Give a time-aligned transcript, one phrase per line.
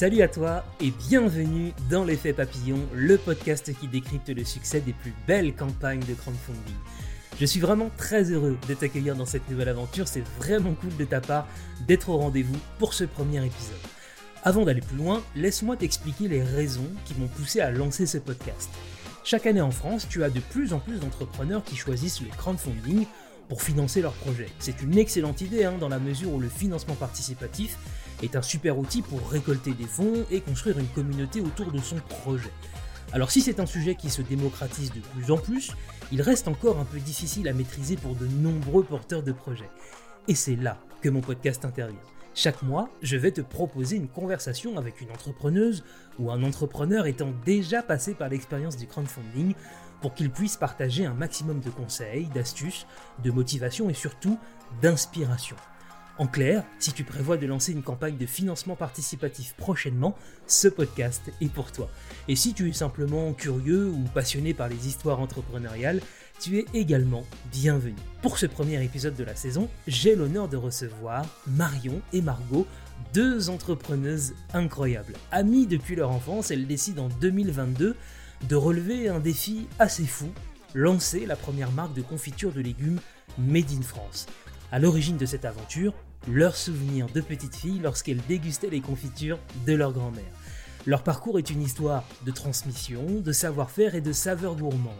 [0.00, 4.94] Salut à toi et bienvenue dans l'effet papillon, le podcast qui décrypte le succès des
[4.94, 6.74] plus belles campagnes de crowdfunding.
[7.38, 11.04] Je suis vraiment très heureux de t'accueillir dans cette nouvelle aventure, c'est vraiment cool de
[11.04, 11.46] ta part
[11.86, 13.76] d'être au rendez-vous pour ce premier épisode.
[14.42, 18.70] Avant d'aller plus loin, laisse-moi t'expliquer les raisons qui m'ont poussé à lancer ce podcast.
[19.22, 23.04] Chaque année en France, tu as de plus en plus d'entrepreneurs qui choisissent le crowdfunding
[23.50, 24.46] pour financer leurs projets.
[24.60, 27.76] C'est une excellente idée hein, dans la mesure où le financement participatif
[28.22, 31.96] est un super outil pour récolter des fonds et construire une communauté autour de son
[31.96, 32.52] projet.
[33.12, 35.72] Alors si c'est un sujet qui se démocratise de plus en plus,
[36.12, 39.70] il reste encore un peu difficile à maîtriser pour de nombreux porteurs de projets.
[40.28, 41.98] Et c'est là que mon podcast intervient.
[42.36, 45.82] Chaque mois, je vais te proposer une conversation avec une entrepreneuse
[46.20, 49.54] ou un entrepreneur étant déjà passé par l'expérience du crowdfunding
[50.00, 52.86] pour qu'ils puissent partager un maximum de conseils, d'astuces,
[53.22, 54.38] de motivation et surtout
[54.82, 55.56] d'inspiration.
[56.18, 60.14] En clair, si tu prévois de lancer une campagne de financement participatif prochainement,
[60.46, 61.88] ce podcast est pour toi.
[62.28, 66.02] Et si tu es simplement curieux ou passionné par les histoires entrepreneuriales,
[66.38, 67.96] tu es également bienvenu.
[68.20, 72.66] Pour ce premier épisode de la saison, j'ai l'honneur de recevoir Marion et Margot,
[73.14, 75.14] deux entrepreneuses incroyables.
[75.32, 77.96] Amies depuis leur enfance, elles décident en 2022
[78.48, 80.30] de relever un défi assez fou,
[80.74, 83.00] lancer la première marque de confiture de légumes
[83.38, 84.26] Made in France.
[84.72, 85.94] À l'origine de cette aventure,
[86.28, 90.32] leurs souvenirs de petites filles lorsqu'elles dégustaient les confitures de leur grand-mère.
[90.86, 94.94] Leur parcours est une histoire de transmission, de savoir-faire et de saveurs gourmandes,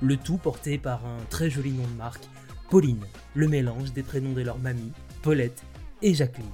[0.00, 2.24] le tout porté par un très joli nom de marque,
[2.70, 5.62] Pauline, le mélange des prénoms de leur mamie, Paulette
[6.02, 6.46] et Jacqueline.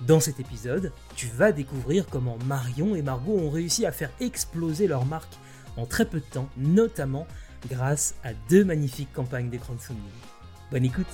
[0.00, 4.86] Dans cet épisode, tu vas découvrir comment Marion et Margot ont réussi à faire exploser
[4.86, 5.34] leur marque
[5.76, 7.26] en très peu de temps, notamment
[7.68, 10.02] grâce à deux magnifiques campagnes de crowdfunding.
[10.70, 11.06] Bonne écoute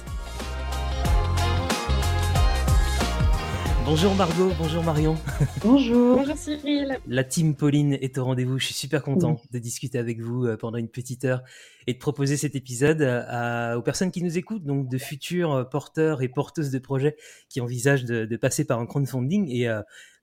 [3.85, 5.17] Bonjour Margot, bonjour Marion.
[5.63, 6.17] Bonjour.
[6.17, 6.99] Bonjour Cyril.
[7.09, 8.59] La team Pauline est au rendez-vous.
[8.59, 11.43] Je suis super content de discuter avec vous euh, pendant une petite heure
[11.89, 15.65] et de proposer cet épisode euh, aux personnes qui nous écoutent, donc de futurs euh,
[15.65, 17.17] porteurs et porteuses de projets
[17.49, 19.51] qui envisagent de, passer par un crowdfunding.
[19.51, 19.69] Et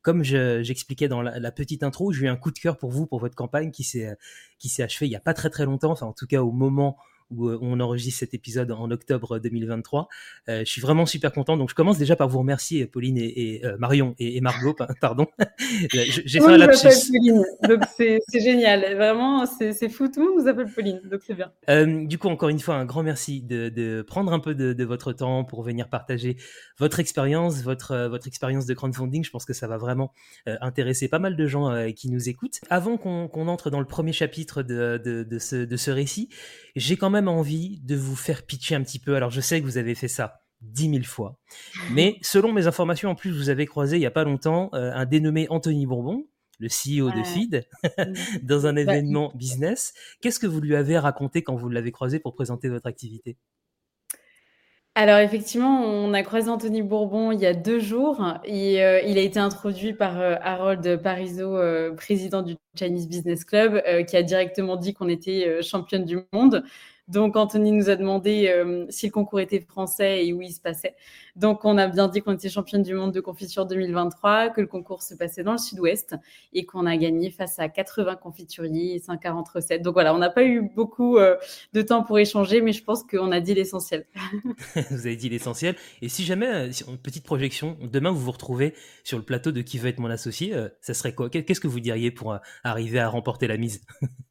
[0.02, 3.20] comme j'expliquais dans la, petite intro, j'ai eu un coup de cœur pour vous, pour
[3.20, 4.16] votre campagne qui s'est
[4.60, 6.98] s'est achevée il y a pas très très longtemps, enfin en tout cas au moment
[7.32, 10.08] où euh, on enregistre cet épisode en octobre 2023.
[10.48, 11.58] Euh, je suis vraiment super content.
[11.58, 15.28] Donc, je commence déjà par vous remercier, Pauline et, euh, Marion et, Margot, pardon.
[15.92, 17.12] J'ai fait un lapsus.
[17.12, 18.96] Pauline, donc c'est génial.
[18.96, 20.08] Vraiment, c'est fou.
[20.08, 21.52] Tout le monde nous appelle Pauline, donc c'est bien.
[22.06, 25.44] du coup, encore une fois, un grand merci de, prendre un peu de, votre temps
[25.44, 26.38] pour venir partager
[26.80, 29.24] votre expérience, votre, votre expérience de crowdfunding.
[29.24, 30.14] Je pense que ça va vraiment
[30.46, 32.62] intéresser pas mal de gens qui nous écoutent.
[32.70, 36.30] Avant qu'on entre dans le premier chapitre de, ce, de ce récit,
[36.76, 39.16] j'ai quand même envie de vous faire pitcher un petit peu.
[39.16, 41.40] Alors, je sais que vous avez fait ça dix mille fois,
[41.92, 44.92] mais selon mes informations, en plus, vous avez croisé il y a pas longtemps euh,
[44.94, 46.26] un dénommé Anthony Bourbon,
[46.60, 47.68] le CEO de Feed,
[48.44, 49.94] dans un bah, événement business.
[50.22, 53.38] Qu'est-ce que vous lui avez raconté quand vous l'avez croisé pour présenter votre activité?
[54.96, 59.18] Alors effectivement, on a croisé Anthony Bourbon il y a deux jours et euh, il
[59.18, 64.24] a été introduit par euh, Harold Parizeau, euh, président du Chinese Business Club, qui a
[64.24, 66.66] directement dit qu'on était championne du monde.
[67.10, 68.54] Donc Anthony nous a demandé
[68.90, 70.96] si le concours était français et où il se passait.
[71.40, 74.68] Donc, on a bien dit qu'on était championne du monde de confiture 2023, que le
[74.68, 76.16] concours se passait dans le sud-ouest
[76.52, 79.82] et qu'on a gagné face à 80 confituriers et 140 recettes.
[79.82, 81.38] Donc voilà, on n'a pas eu beaucoup euh,
[81.72, 84.06] de temps pour échanger, mais je pense qu'on a dit l'essentiel.
[84.92, 85.76] vous avez dit l'essentiel.
[86.02, 88.74] Et si jamais, euh, une petite projection, demain vous vous retrouvez
[89.06, 91.30] sur le plateau de Qui veut être mon associé, euh, ça serait quoi?
[91.30, 93.82] Qu'est-ce que vous diriez pour arriver à remporter la mise?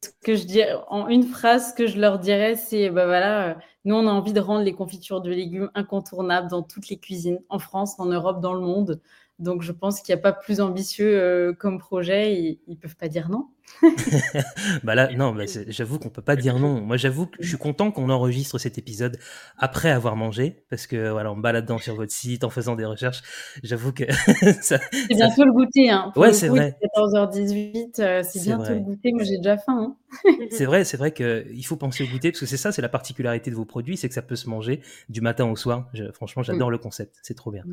[0.03, 3.57] Ce que je dirais, en une phrase, ce que je leur dirais, c'est bah voilà
[3.89, 7.39] nous, on a envie de rendre les confitures de légumes incontournables dans toutes les cuisines,
[7.49, 9.01] en France, en Europe, dans le monde.
[9.39, 12.35] Donc, je pense qu'il n'y a pas plus ambitieux euh, comme projet.
[12.35, 13.47] Et ils ne peuvent pas dire non.
[14.83, 16.81] bah là, non, bah j'avoue qu'on peut pas dire non.
[16.81, 19.17] Moi, j'avoue que je suis content qu'on enregistre cet épisode
[19.57, 23.21] après avoir mangé, parce que voilà, en baladant sur votre site, en faisant des recherches,
[23.63, 24.03] j'avoue que
[24.61, 24.79] ça.
[24.91, 26.11] C'est bientôt le goûter, hein.
[26.15, 26.77] ouais, c'est vrai.
[26.97, 29.11] 14h18, euh, c'est bientôt le goûter.
[29.13, 29.95] Moi, j'ai déjà faim.
[30.25, 30.31] Hein.
[30.51, 32.89] c'est vrai, c'est vrai qu'il faut penser au goûter, parce que c'est ça, c'est la
[32.89, 35.89] particularité de vos produits, c'est que ça peut se manger du matin au soir.
[36.13, 36.71] franchement, j'adore mm.
[36.71, 37.63] le concept, c'est trop bien.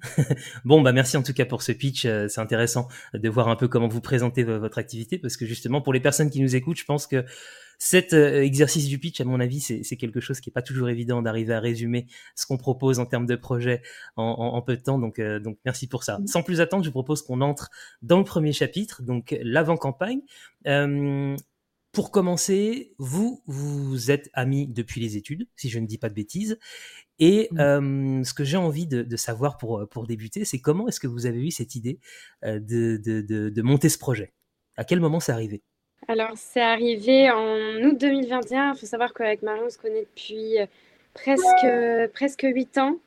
[0.64, 2.04] bon, bah merci en tout cas pour ce pitch.
[2.06, 5.80] Euh, c'est intéressant de voir un peu comment vous présentez votre activité, parce que justement,
[5.80, 7.24] pour les personnes qui nous écoutent, je pense que
[7.78, 10.88] cet euh, exercice du pitch, à mon avis, c'est quelque chose qui est pas toujours
[10.88, 13.82] évident d'arriver à résumer ce qu'on propose en termes de projet
[14.16, 14.98] en, peu de temps.
[14.98, 16.18] Donc, euh, donc merci pour ça.
[16.26, 17.70] Sans plus attendre, je vous propose qu'on entre
[18.02, 20.20] dans le premier chapitre, donc l'avant-campagne.
[20.66, 21.36] Euh,
[21.92, 26.14] pour commencer, vous, vous êtes amis depuis les études, si je ne dis pas de
[26.14, 26.58] bêtises.
[27.20, 28.24] Et mmh.
[28.24, 31.40] ce que j'ai envie de, savoir pour, pour débuter, c'est comment est-ce que vous avez
[31.46, 32.00] eu cette idée
[32.42, 32.58] de,
[32.96, 34.32] de, de, monter ce projet?
[34.76, 35.62] À quel moment c'est arrivé?
[36.08, 38.72] Alors, c'est arrivé en août 2021.
[38.74, 40.56] Il faut savoir qu'avec Marion, on se connaît depuis
[41.14, 41.66] presque,
[42.12, 42.98] presque 8 ans.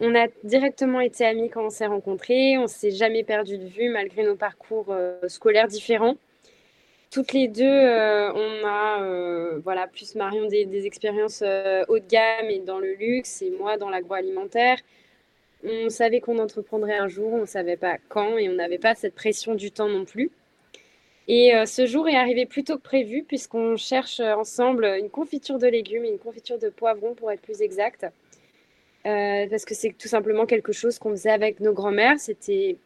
[0.00, 2.58] On a directement été amis quand on s'est rencontrés.
[2.58, 4.94] On s'est jamais perdu de vue malgré nos parcours
[5.28, 6.16] scolaires différents
[7.14, 12.08] toutes les deux, euh, on a, euh, voilà, plus Marion des, expériences euh, haut de
[12.08, 14.78] gamme et dans le luxe, et moi dans l'agroalimentaire.
[15.62, 18.96] On savait qu'on entreprendrait un jour, on ne savait pas quand, et on n'avait pas
[18.96, 20.32] cette pression du temps non plus.
[21.26, 25.66] Et ce jour est arrivé plus tôt que prévu, puisqu'on cherche ensemble une confiture de
[25.66, 28.06] légumes et une confiture de poivrons, pour être plus exact.
[29.04, 32.18] parce que c'est tout simplement quelque chose qu'on faisait avec nos grands-mères.
[32.20, 32.76] C'était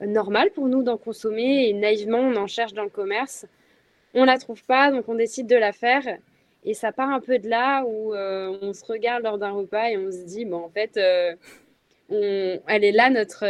[0.00, 3.46] normal pour nous d'en consommer et naïvement on en cherche dans le commerce
[4.14, 6.02] on la trouve pas, donc on décide de la faire.
[6.64, 9.90] Et ça part un peu de là où euh, on se regarde lors d'un repas
[9.90, 11.34] et on se dit, bon, en fait, euh,
[12.10, 13.44] elle est là, notre,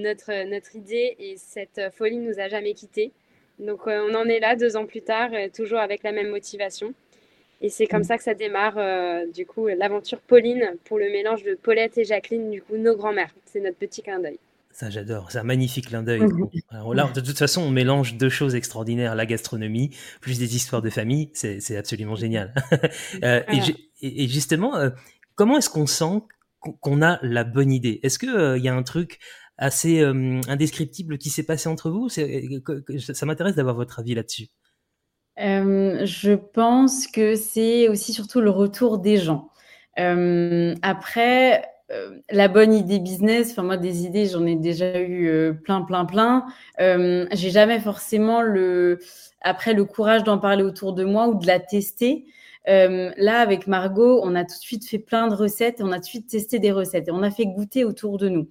[0.00, 3.12] notre, notre idée, et cette folie nous a jamais quittés.
[3.58, 6.94] Donc euh, on en est là deux ans plus tard, toujours avec la même motivation.
[7.60, 8.04] Et c'est comme mm.
[8.04, 8.78] ça que ça démarre,
[9.34, 13.34] du coup, l'aventure Pauline pour le mélange de Paulette et Jacqueline, du coup, nos grands-mères.
[13.46, 14.38] C'est notre petit clin d'œil.
[14.78, 15.32] Ça, j'adore.
[15.32, 16.20] C'est un magnifique clin d'œil.
[16.20, 16.48] Mhm.
[16.94, 19.90] là, de toute façon, on mélange deux choses extraordinaires la gastronomie,
[20.20, 21.30] plus des histoires de famille.
[21.34, 22.54] C'est absolument génial.
[23.24, 23.42] Euh,
[24.00, 24.90] et, justement, euh,
[25.34, 26.22] comment est-ce qu'on sent
[26.60, 27.98] qu'on a la bonne idée?
[28.02, 29.18] Est-ce qu'il euh, il y a un truc
[29.58, 34.48] assez indescriptible qui s'est passé entre vous Ça m'intéresse d'avoir votre avis là-dessus.
[35.36, 39.50] je pense que c'est aussi surtout le retour des gens.
[39.96, 45.52] après, euh, la bonne idée business, enfin moi des idées j'en ai déjà eu euh,
[45.54, 46.44] plein plein plein.
[46.80, 48.98] Euh, j'ai jamais forcément le
[49.40, 52.26] après le courage d'en parler autour de moi ou de la tester.
[52.66, 55.96] là avec Margot, on a tout de suite fait plein de recettes et on a
[55.96, 58.48] tout de suite testé des recettes et on a fait goûter autour de nous.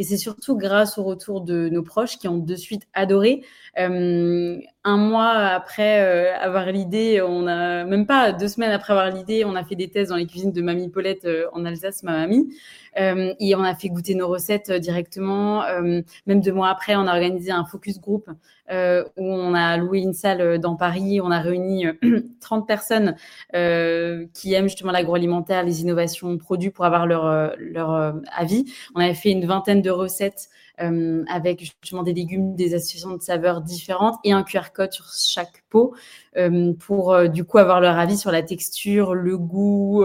[0.00, 3.44] Et c'est surtout grâce au retour de nos proches qui ont de suite adoré.
[3.78, 9.10] Euh, un mois après euh, avoir l'idée, on a même pas deux semaines après avoir
[9.10, 12.02] l'idée, on a fait des tests dans les cuisines de Mamie Paulette euh, en Alsace,
[12.02, 12.54] ma mamie,
[12.96, 15.62] et on a fait goûter nos recettes directement.
[16.26, 18.74] même deux mois après, on a organisé un focus group où
[19.16, 21.86] on a loué une salle dans Paris, on a réuni
[22.40, 23.14] 30 personnes
[23.52, 28.64] qui aiment justement l'agroalimentaire, les innovations produits pour avoir leur leur avis.
[28.96, 30.48] On avait fait une vingtaine de recettes
[30.82, 35.06] euh, avec justement des légumes, des associations de saveurs différentes et un QR code sur
[35.12, 35.94] chaque pot
[36.36, 40.04] euh, pour euh, du coup avoir leur avis sur la texture, le goût,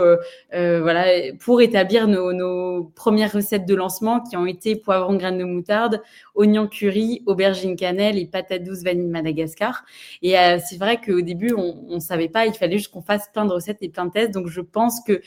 [0.51, 1.05] voilà,
[1.39, 6.01] pour établir nos, premières recettes de lancement qui ont été poivron graines de moutarde,
[6.33, 9.85] oignon curry, aubergine cannelle et patates douces vanille Madagascar.
[10.21, 10.35] Et
[10.65, 13.51] c'est vrai qu'au début on, on savait pas, il fallait juste qu'on fasse plein de
[13.51, 14.31] recettes et plein de tests.
[14.31, 15.21] Donc je pense que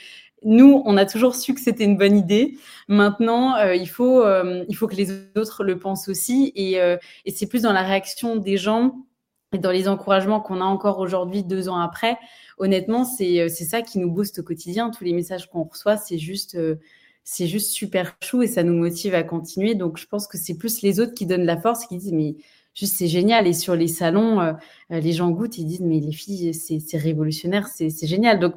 [0.44, 2.58] nous, on a toujours su que c'était une bonne idée.
[2.86, 6.52] Maintenant, euh, il, faut, euh, il faut que les autres le pensent aussi.
[6.54, 9.04] Et, euh, et c'est plus dans la réaction des gens
[9.52, 12.18] et dans les encouragements qu'on a encore aujourd'hui, deux ans après.
[12.58, 14.90] Honnêtement, c'est ça qui nous booste au quotidien.
[14.90, 16.58] Tous les messages qu'on reçoit, c'est juste,
[17.24, 19.74] c'est juste super chou et ça nous motive à continuer.
[19.74, 22.36] Donc, je pense que c'est plus les autres qui donnent la force, qui disent, mais
[22.74, 23.46] juste c'est génial.
[23.46, 24.54] Et sur les salons,
[24.90, 28.40] les gens goûtent, ils disent, mais les filles, c'est révolutionnaire, c'est génial.
[28.40, 28.52] Donc,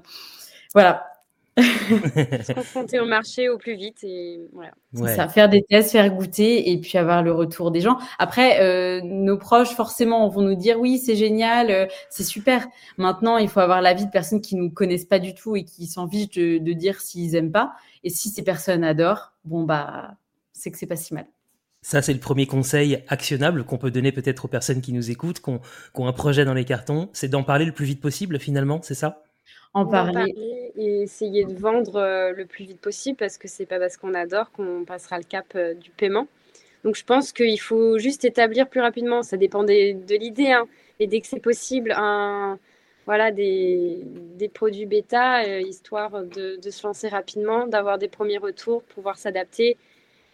[0.73, 1.10] voilà,
[1.57, 4.71] se confronter au marché au plus vite et voilà.
[5.15, 7.97] Ça, faire des tests, faire goûter et puis avoir le retour des gens.
[8.19, 12.67] Après, euh, nos proches forcément vont nous dire oui, c'est génial, euh, c'est super.
[12.97, 15.87] Maintenant, il faut avoir l'avis de personnes qui nous connaissent pas du tout et qui
[15.87, 17.73] s'en fichent de, de dire s'ils aiment pas.
[18.03, 20.15] Et si ces personnes adorent, bon bah,
[20.53, 21.25] c'est que c'est pas si mal.
[21.83, 25.39] Ça, c'est le premier conseil actionnable qu'on peut donner peut-être aux personnes qui nous écoutent,
[25.39, 27.99] qui ont, qui ont un projet dans les cartons, c'est d'en parler le plus vite
[27.99, 29.23] possible finalement, c'est ça?
[29.73, 30.71] En parler.
[30.75, 34.13] et essayer de vendre euh, le plus vite possible parce que c'est pas parce qu'on
[34.13, 36.27] adore qu'on passera le cap euh, du paiement.
[36.83, 40.65] Donc je pense qu'il faut juste établir plus rapidement, ça dépend de l'idée, hein,
[40.99, 42.57] et dès que c'est possible, un,
[43.05, 48.39] voilà, des, des produits bêta, euh, histoire de, de, se lancer rapidement, d'avoir des premiers
[48.39, 49.77] retours, pouvoir s'adapter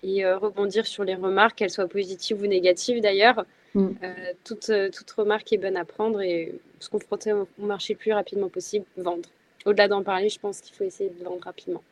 [0.03, 3.46] et rebondir sur les remarques, qu'elles soient positives ou négatives d'ailleurs.
[3.75, 3.91] Mm.
[4.43, 8.50] toute, toute remarque est bonne à prendre et se confronter au marché le plus rapidement
[8.50, 9.29] possible, vendre.
[9.65, 11.83] Au-delà d'en parler, je pense qu'il faut essayer de vendre rapidement.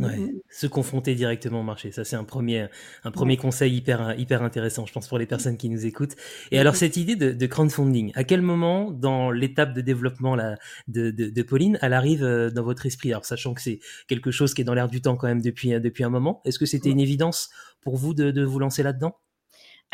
[0.00, 0.40] Ouais, mm-hmm.
[0.50, 2.66] se confronter directement au marché, ça c'est un premier,
[3.04, 6.16] un premier conseil hyper, hyper intéressant, je pense pour les personnes qui nous écoutent.
[6.50, 6.78] Et alors mm-hmm.
[6.78, 10.56] cette idée de, de, crowdfunding, à quel moment dans l'étape de développement là,
[10.88, 13.12] de, de, de, Pauline, elle arrive euh, dans votre esprit?
[13.12, 15.70] Alors sachant que c'est quelque chose qui est dans l'air du temps quand même depuis,
[15.80, 17.50] depuis un moment, est-ce que c'était une évidence
[17.80, 19.16] pour vous de, de vous lancer là-dedans?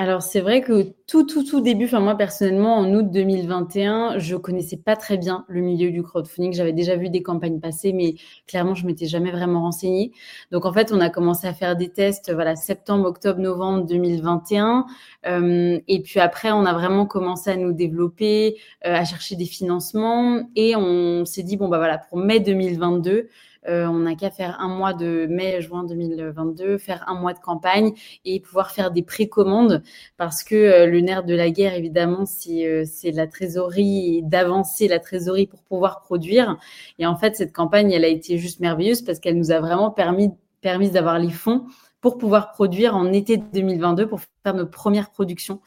[0.00, 4.34] Alors c'est vrai que tout, tout, tout début, enfin moi personnellement, en août 2021, je
[4.34, 6.54] connaissais pas très bien le milieu du crowdfunding.
[6.54, 8.14] J'avais déjà vu des campagnes passer, mais
[8.46, 10.12] clairement, je m'étais jamais vraiment renseignée.
[10.52, 14.86] Donc en fait, on a commencé à faire des tests, voilà, septembre, octobre, novembre 2021.
[15.26, 19.44] Euh, et puis après, on a vraiment commencé à nous développer, euh, à chercher des
[19.44, 20.48] financements.
[20.56, 23.24] Et on s'est dit, bon, bah voilà, pour mai 2022, euh,
[23.66, 27.92] on n'a qu'à faire un mois de mai-juin 2022, faire un mois de campagne
[28.24, 29.82] et pouvoir faire des précommandes
[30.16, 34.98] parce que euh, le nerf de la guerre, évidemment, euh, c'est la trésorerie d'avancer la
[34.98, 36.58] trésorerie pour pouvoir produire.
[36.98, 39.90] Et en fait, cette campagne, elle a été juste merveilleuse parce qu'elle nous a vraiment
[39.90, 41.66] permis, permis d'avoir les fonds
[42.00, 45.60] pour pouvoir produire en été 2022 pour faire nos premières productions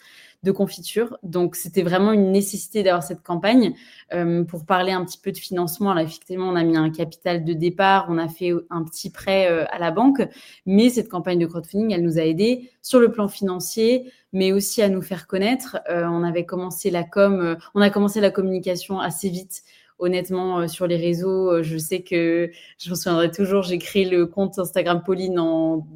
[0.43, 1.17] de confiture.
[1.23, 3.73] Donc, c'était vraiment une nécessité d'avoir cette campagne.
[4.13, 7.43] Euh, pour parler un petit peu de financement, là, effectivement, on a mis un capital
[7.45, 10.21] de départ, on a fait un petit prêt euh, à la banque,
[10.65, 14.81] mais cette campagne de crowdfunding, elle nous a aidés sur le plan financier, mais aussi
[14.81, 15.77] à nous faire connaître.
[15.89, 19.63] Euh, on avait commencé la com, on a commencé la communication assez vite
[19.99, 24.59] honnêtement, sur les réseaux, je sais que je me souviendrai toujours, j'ai créé le compte
[24.59, 25.87] Instagram Pauline en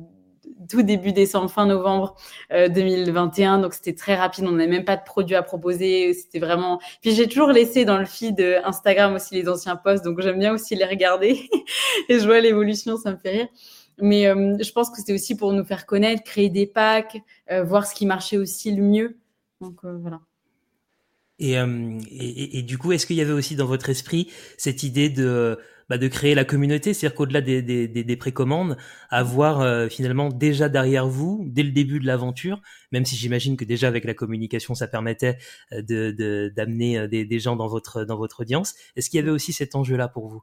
[0.67, 2.15] tout début décembre, fin novembre
[2.51, 3.59] 2021.
[3.59, 4.45] Euh, Donc c'était très rapide.
[4.47, 6.13] On n'avait même pas de produits à proposer.
[6.13, 6.79] C'était vraiment.
[7.01, 10.03] Puis j'ai toujours laissé dans le feed euh, Instagram aussi les anciens posts.
[10.03, 11.49] Donc j'aime bien aussi les regarder
[12.09, 12.97] et je vois l'évolution.
[12.97, 13.47] Ça me fait rire.
[13.99, 17.17] Mais euh, je pense que c'était aussi pour nous faire connaître, créer des packs,
[17.63, 19.17] voir ce qui marchait aussi le mieux.
[19.59, 20.19] Donc voilà.
[21.39, 25.09] Et, et, et, du coup, est-ce qu'il y avait aussi dans votre esprit cette idée
[25.09, 25.59] de
[25.89, 28.77] bah, de créer la communauté, c'est-à-dire qu'au-delà des, des, des, des, précommandes,
[29.09, 33.63] avoir euh, finalement déjà derrière vous, dès le début de l'aventure, même si j'imagine que
[33.63, 35.37] déjà avec la communication, ça permettait
[35.71, 38.75] euh, d'amener euh, des, gens dans votre dans votre audience.
[38.95, 40.41] Est-ce qu'il y avait aussi cet enjeu-là pour vous?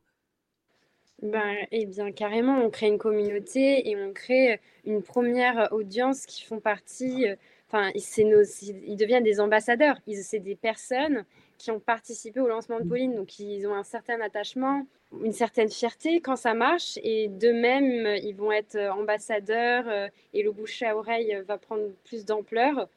[1.23, 6.45] Ben, eh bien, carrément, on crée une communauté et on crée une première audience qui
[6.45, 7.27] font partie.
[7.69, 9.97] Enfin, nos, ils deviennent des ambassadeurs.
[10.23, 11.25] C'est des personnes
[11.59, 14.87] qui ont participé au lancement de Pauline, donc ils ont un certain attachement,
[15.23, 20.51] une certaine fierté quand ça marche, et d'eux-mêmes, ils vont être ambassadeurs euh, et le
[20.53, 22.89] bouche à oreille va prendre plus d'ampleur.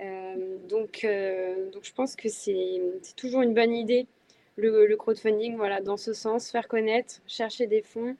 [0.00, 2.80] Euh, donc, euh, donc je pense que c'est
[3.16, 4.06] toujours une bonne idée,
[4.56, 8.16] le, le, crowdfunding, voilà, dans ce sens, faire connaître, chercher des fonds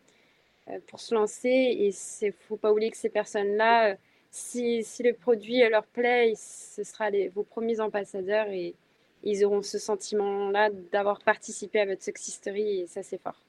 [0.88, 3.97] pour se lancer, et il ne faut pas oublier que ces personnes-là,
[4.33, 8.75] si, si, le produit leur plaît, ce sera les, vos premiers ambassadeurs, et,
[9.23, 13.40] ils auront ce sentiment-là d'avoir participé à votre success story et ça, c'est fort.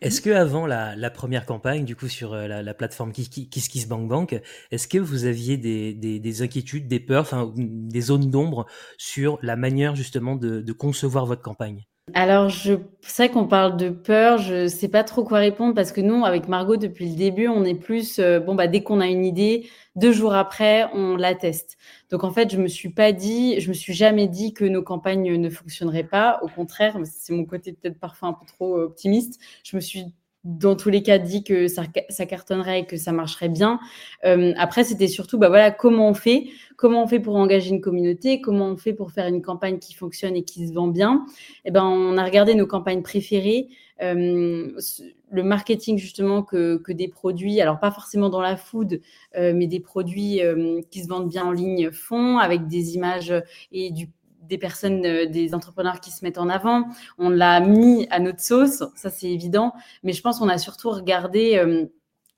[0.00, 4.88] Est-ce que avant la, première campagne, du coup sur euh, la, la plateforme KissKissBankBank, est-ce
[4.88, 8.66] que vous aviez des, des, des inquiétudes, des peurs, des zones d'ombre
[8.98, 11.86] sur la manière justement de concevoir votre campagne?
[12.12, 16.02] Alors, je sais qu'on parle de peur, je sais pas trop quoi répondre parce que
[16.02, 19.06] nous, avec Margot, depuis le début, on est plus, euh, bon, bah, dès qu'on a
[19.06, 21.78] une idée, deux jours après, on la teste.
[22.10, 24.82] Donc, en fait, je me suis pas dit, je me suis jamais dit que nos
[24.82, 26.40] campagnes ne fonctionneraient pas.
[26.42, 29.40] Au contraire, c'est mon côté peut-être parfois un peu trop optimiste.
[29.64, 30.04] Je me suis
[30.44, 31.86] dans tous les cas dit que ça,
[32.26, 33.80] cartonnerait et que ça marcherait bien.
[34.24, 37.80] Euh, après, c'était surtout, bah voilà, comment on fait, comment on fait pour engager une
[37.80, 41.24] communauté, comment on fait pour faire une campagne qui fonctionne et qui se vend bien?
[41.64, 43.68] Et eh ben, on a regardé nos campagnes préférées,
[44.02, 44.72] euh,
[45.30, 49.00] le marketing justement que, que, des produits, alors pas forcément dans la food,
[49.36, 50.40] euh, mais des produits
[50.90, 53.32] qui se vendent bien en ligne font avec des images
[53.72, 54.10] et du
[54.48, 56.84] des personnes, euh, des entrepreneurs qui se mettent en avant.
[57.18, 59.72] On l'a mis à notre sauce, ça c'est évident.
[60.02, 61.86] Mais je pense qu'on a surtout regardé euh,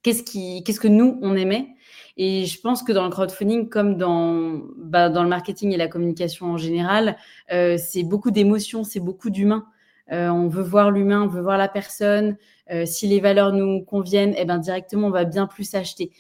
[0.02, 1.68] qu'est-ce qui, qu'est-ce que nous on aimait.
[2.16, 5.88] Et je pense que dans le crowdfunding, comme dans, bah, dans le marketing et la
[5.88, 7.16] communication en général,
[7.52, 9.66] euh, c'est beaucoup d'émotions, c'est beaucoup d'humain.
[10.10, 12.36] on veut voir l'humain, on veut voir la personne.
[12.84, 16.10] si les valeurs nous conviennent, eh ben directement on va bien plus acheter.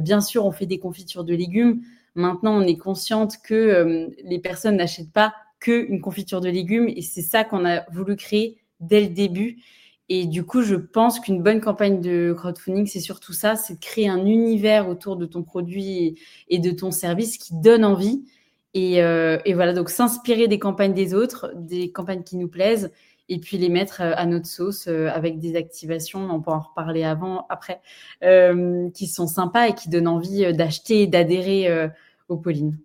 [0.00, 1.80] bien sûr, on fait des confitures de légumes.
[2.16, 7.02] Maintenant, on est consciente que euh, les personnes n'achètent pas qu'une confiture de légumes et
[7.02, 9.58] c'est ça qu'on a voulu créer dès le début.
[10.08, 13.80] Et du coup, je pense qu'une bonne campagne de crowdfunding, c'est surtout ça, c'est de
[13.80, 16.18] créer un univers autour de ton produit
[16.48, 18.24] et de ton service qui donne envie.
[18.72, 22.92] Et, euh, voilà, donc s'inspirer des campagnes des autres, des campagnes qui nous plaisent,
[23.28, 27.04] et puis les mettre euh, à notre sauce avec des activations, on peut en reparler
[27.04, 27.82] avant, après,
[28.94, 31.90] qui sont sympas et qui donnent envie d'acheter et d'adhérer
[32.28, 32.78] au Pauline.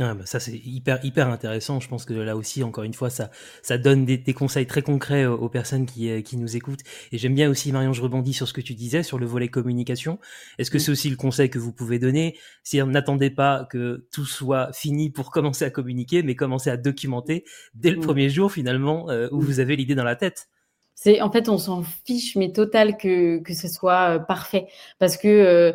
[0.00, 1.80] Ah bah ça c'est hyper hyper intéressant.
[1.80, 3.30] Je pense que là aussi encore une fois ça
[3.62, 6.82] ça donne des, des conseils très concrets aux, personnes qui euh, qui nous écoutent.
[7.10, 9.48] Et j'aime bien aussi Marion, je rebondis sur ce que tu disais sur le volet
[9.48, 10.20] communication.
[10.58, 12.38] Est-ce que c'est aussi le conseil que vous pouvez donner?
[12.62, 16.76] Si on n'attendait pas que tout soit fini pour commencer à communiquer, mais commencer à
[16.76, 20.48] documenter dès le premier jour finalement euh, où vous avez l'idée dans la tête.
[20.94, 24.66] C'est en fait on s'en fiche mais total que que ce soit euh, parfait
[25.00, 25.74] parce que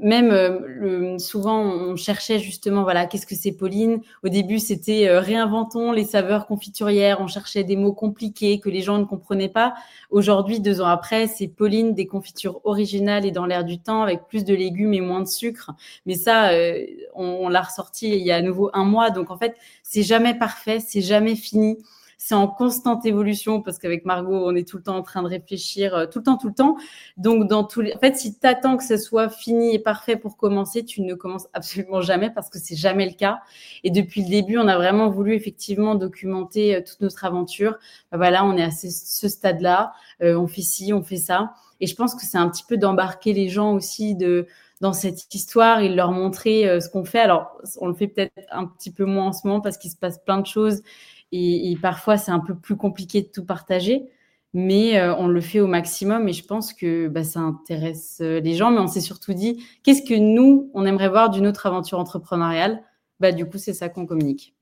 [0.00, 4.00] même euh, souvent, on cherchait justement, voilà, qu'est-ce que c'est Pauline?
[4.24, 7.20] Au début, c'était euh, réinventons les saveurs confiturières.
[7.20, 9.74] On cherchait des mots compliqués que les gens ne comprenaient pas.
[10.10, 14.26] Aujourd'hui, deux ans après, c'est Pauline des confitures originales et dans l'air du temps, avec
[14.28, 15.72] plus de légumes et moins de sucre.
[16.06, 16.84] Mais ça, euh,
[17.14, 19.10] on, on l'a ressorti il y a à nouveau un mois.
[19.10, 21.78] Donc en fait, c'est jamais parfait, c'est jamais fini
[22.24, 25.26] c'est en constante évolution parce qu'avec Margot, on est tout le temps en train de
[25.26, 26.76] réfléchir, euh, tout le temps, tout le temps.
[27.16, 27.92] Donc, dans tous les...
[27.94, 31.14] en fait, si tu attends que ce soit fini et parfait pour commencer, tu ne
[31.14, 33.40] commences absolument jamais parce que c'est jamais le cas.
[33.82, 37.76] Et depuis le début, on a vraiment voulu effectivement documenter euh, toute notre aventure.
[38.12, 41.54] Ben voilà, on est à ce, stade-là, euh, on fait ci, on fait ça.
[41.80, 44.46] Et je pense que c'est un petit peu d'embarquer les gens aussi de
[44.80, 47.20] dans cette histoire et leur montrer ce qu'on fait.
[47.20, 49.96] Alors, on le fait peut-être un petit peu moins en ce moment parce qu'il se
[49.96, 50.82] passe plein de choses
[51.32, 54.04] et, parfois, c'est un peu plus compliqué de tout partager,
[54.52, 56.28] mais euh, on le fait au maximum.
[56.28, 58.70] Et je pense que bah, ça intéresse euh, les gens.
[58.70, 62.82] Mais on s'est surtout dit, qu'est-ce que nous, on aimerait voir d'une autre aventure entrepreneuriale?
[63.18, 64.54] Bah, Du coup, c'est ça qu'on communique.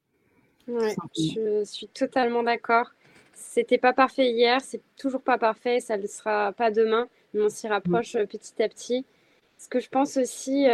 [0.68, 2.92] Ouais, je suis totalement d'accord.
[3.34, 7.42] C'était pas parfait hier, c'est toujours pas parfait, ça ne le sera pas demain, mais
[7.42, 9.04] on s'y rapproche euh, petit à petit.
[9.58, 10.66] Ce que je pense aussi,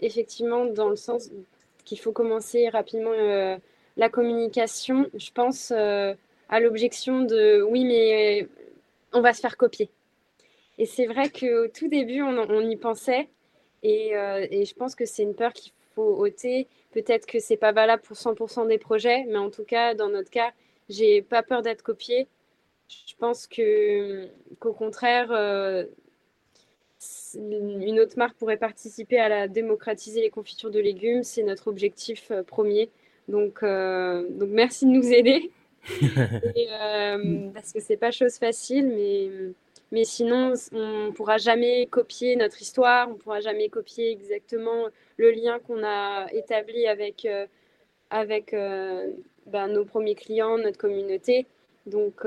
[0.00, 1.30] effectivement, dans le sens
[1.84, 3.10] qu'il faut commencer rapidement
[3.96, 6.14] la communication, je pense euh,
[6.48, 8.48] à l'objection de oui, mais
[9.12, 9.90] on va se faire copier.
[10.78, 13.28] Et c'est vrai qu'au tout début, on, y pensait.
[13.84, 16.66] Euh, et, je pense que c'est une peur qu'il faut ôter.
[16.92, 20.30] Peut-être que c'est pas valable pour 100% des projets, mais en tout cas, dans notre
[20.30, 20.52] cas,
[20.88, 22.26] j'ai pas peur d'être copié.
[22.88, 25.84] Je pense que qu'au contraire, euh,
[27.34, 31.22] une autre marque pourrait participer à la démocratiser les confitures de légumes.
[31.22, 32.90] C'est notre objectif premier.
[33.28, 35.50] Donc, euh, donc merci de nous aider.
[36.72, 39.28] Euh, parce que c'est pas chose facile, mais,
[39.92, 44.86] mais sinon, on ne pourra jamais copier notre histoire, on ne pourra jamais copier exactement
[45.18, 47.46] le lien qu'on a établi avec, euh,
[48.08, 51.46] avec ben, nos premiers clients, notre communauté.
[51.86, 52.26] Donc,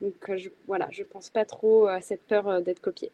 [0.00, 3.12] donc je, voilà, je pense pas trop à cette peur d'être copié.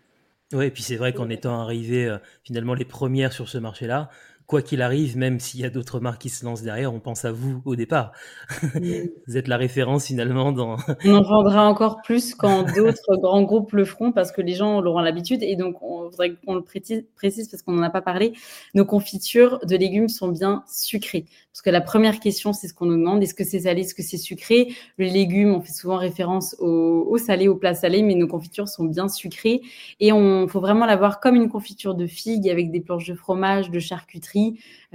[0.52, 4.08] Oui, et puis c'est vrai qu'en étant arrivé finalement les premières sur ce marché-là,
[4.50, 7.24] quoi qu'il arrive, même s'il y a d'autres marques qui se lancent derrière, on pense
[7.24, 8.10] à vous au départ.
[8.74, 10.76] vous êtes la référence finalement dans.
[11.04, 14.80] on en vendra encore plus quand d'autres grands groupes le feront parce que les gens
[14.80, 15.44] l'auront l'habitude.
[15.44, 18.32] Et donc, on voudrait qu'on le précise, parce qu'on n'en a pas parlé.
[18.74, 21.26] Nos confitures de légumes sont bien sucrées.
[21.52, 23.94] Parce que la première question, c'est ce qu'on nous demande est-ce que c'est salé, est-ce
[23.94, 24.74] que c'est sucré?
[24.98, 28.68] Le légume, on fait souvent référence au, au salé, au plat salé, mais nos confitures
[28.68, 29.60] sont bien sucrées.
[30.00, 33.70] Et on faut vraiment l'avoir comme une confiture de figue avec des planches de fromage,
[33.70, 34.39] de charcuterie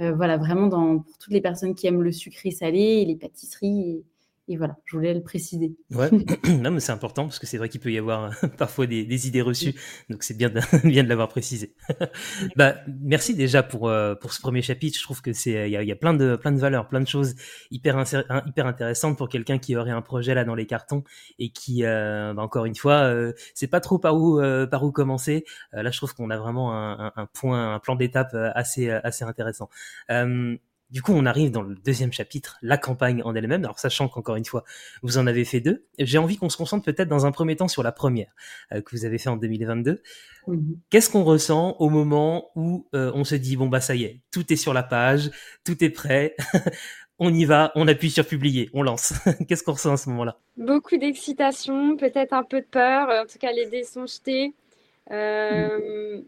[0.00, 4.04] euh, voilà, vraiment pour toutes les personnes qui aiment le sucré salé et les pâtisseries.
[4.54, 5.74] Voilà, je voulais le préciser.
[5.90, 6.08] Ouais,
[6.60, 9.42] non, mais c'est important parce que c'est vrai qu'il peut y avoir parfois des, idées
[9.42, 9.74] reçues.
[10.08, 11.74] Donc c'est bien de, bien de l'avoir précisé.
[12.54, 14.96] bah, merci déjà pour, euh, pour ce premier chapitre.
[14.96, 17.00] Je trouve que c'est, il y a, y a, plein de, plein de valeurs, plein
[17.00, 17.34] de choses
[17.72, 18.00] hyper,
[18.46, 21.02] hyper intéressantes pour quelqu'un qui aurait un projet là dans les cartons
[21.40, 24.92] et qui, euh, bah, encore une fois, euh, c'est pas trop par où, par où
[24.92, 25.44] commencer.
[25.72, 29.68] là, je trouve qu'on a vraiment un, un, point, un plan d'étape assez, assez intéressant.
[30.90, 33.64] Du coup, on arrive dans le deuxième chapitre, la campagne en elle-même.
[33.64, 34.64] Alors, sachant qu'encore une fois,
[35.02, 37.66] vous en avez fait deux, j'ai envie qu'on se concentre peut-être dans un premier temps
[37.66, 38.32] sur la première
[38.72, 40.00] euh, que vous avez fait en 2022.
[40.46, 40.78] Mhm.
[40.90, 44.20] Qu'est-ce qu'on ressent au moment où euh, on se dit bon bah ça y est,
[44.30, 45.30] tout est sur la page,
[45.64, 46.36] tout est prêt,
[47.18, 49.14] on y va, on appuie sur publier, on lance.
[49.48, 50.38] Qu'est-ce qu'on ressent à ce moment-là?
[50.56, 53.08] Beaucoup d'excitation, peut-être un peu de peur.
[53.08, 54.54] En tout cas, les dés sont jetés.
[55.10, 56.20] Euh,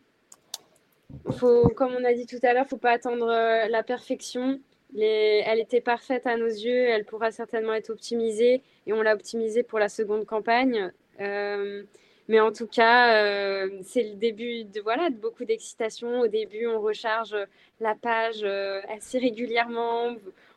[1.32, 3.82] faut, comme on a dit tout à l'heure, il ne faut pas attendre euh, la
[3.82, 4.60] perfection.
[4.96, 9.62] elle était parfaite à nos yeux, elle pourra certainement être optimisée et on l'a optimisée
[9.62, 10.92] pour la seconde campagne.
[11.20, 11.82] Euh,
[12.28, 16.20] mais en tout cas, euh, c'est le début de, voilà, de beaucoup d'excitation.
[16.20, 17.34] Au début, on recharge
[17.80, 18.44] la page
[18.88, 20.14] assez régulièrement.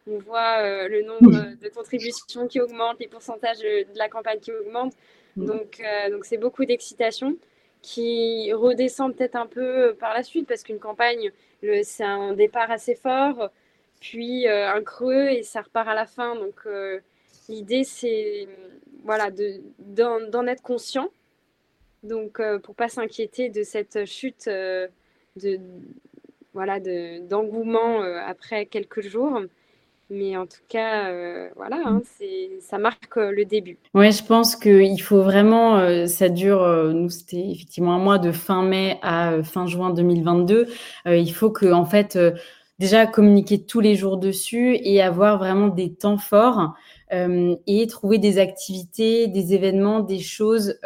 [0.07, 4.95] On voit le nombre de contributions qui augmente, les pourcentages de la campagne qui augmentent.
[5.37, 7.37] Donc, donc c'est beaucoup d'excitation
[7.81, 11.31] qui redescend peut-être un peu euh, par la suite parce qu'une campagne,
[11.83, 13.49] c'est un départ assez fort,
[13.99, 16.35] puis euh, un creux et ça repart à la fin.
[16.35, 16.99] Donc euh,
[17.49, 18.47] l'idée, c'est
[19.03, 19.29] voilà,
[19.79, 21.09] d'en être conscient.
[22.03, 25.59] Donc pour pas s'inquiéter de cette chute de
[26.53, 29.41] voilà d'engouement après quelques jours.
[30.13, 32.01] Mais en tout cas, euh, voilà, hein,
[32.59, 33.77] ça marque euh, le début.
[33.93, 38.33] Oui, je pense qu'il faut vraiment, euh, ça dure, nous c'était effectivement un mois de
[38.33, 40.67] fin mai à fin juin 2022.
[41.05, 42.19] il faut que, en fait,
[42.77, 46.73] déjà communiquer tous les jours dessus et avoir vraiment des temps forts
[47.11, 50.77] et trouver des activités, des événements, des choses.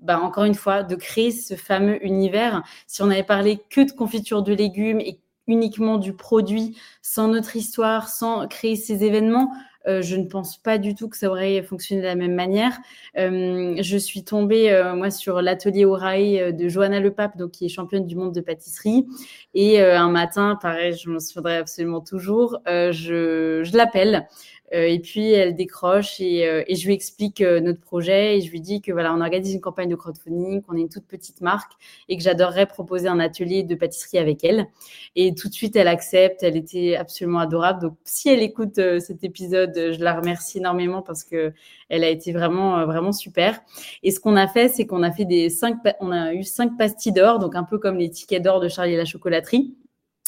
[0.00, 2.62] Bah, encore une fois, de créer ce fameux univers.
[2.86, 7.56] Si on avait parlé que de confiture de légumes et uniquement du produit, sans notre
[7.56, 9.50] histoire, sans créer ces événements,
[9.86, 12.78] euh, je ne pense pas du tout que ça aurait fonctionné de la même manière.
[13.18, 17.68] Euh, je suis tombée, euh, moi, sur l'atelier Oraï de Johanna Lepape, donc, qui est
[17.68, 19.06] championne du monde de pâtisserie.
[19.52, 24.26] Et un matin, pareil, je m'en souviendrai absolument toujours, je, je l'appelle.
[24.74, 28.50] Euh, et puis elle décroche et, euh, je lui explique euh, notre projet et je
[28.50, 31.40] lui dis que voilà, on organise une campagne de crowdfunding, qu'on est une toute petite
[31.40, 31.72] marque
[32.08, 34.66] et que j'adorerais proposer un atelier de pâtisserie avec elle.
[35.14, 36.42] Et tout de suite, elle accepte.
[36.42, 37.80] Elle était absolument adorable.
[37.82, 41.52] Donc, si elle écoute cet épisode, je la remercie énormément parce que
[41.88, 43.60] elle a été vraiment, vraiment super.
[44.02, 46.76] Et ce qu'on a fait, c'est qu'on a fait des cinq, on a eu cinq
[46.76, 49.74] pastilles d'or, donc un peu comme les tickets d'or de Charlie et la chocolaterie.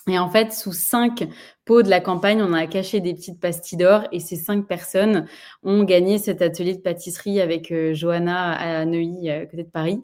[0.09, 1.27] Et en fait, sous cinq
[1.67, 5.27] pots de la campagne, on a caché des petites pastilles d'or et ces cinq personnes
[5.65, 10.01] ont gagné cet atelier de pâtisserie avec euh, Johanna à Neuilly, à côté de Paris.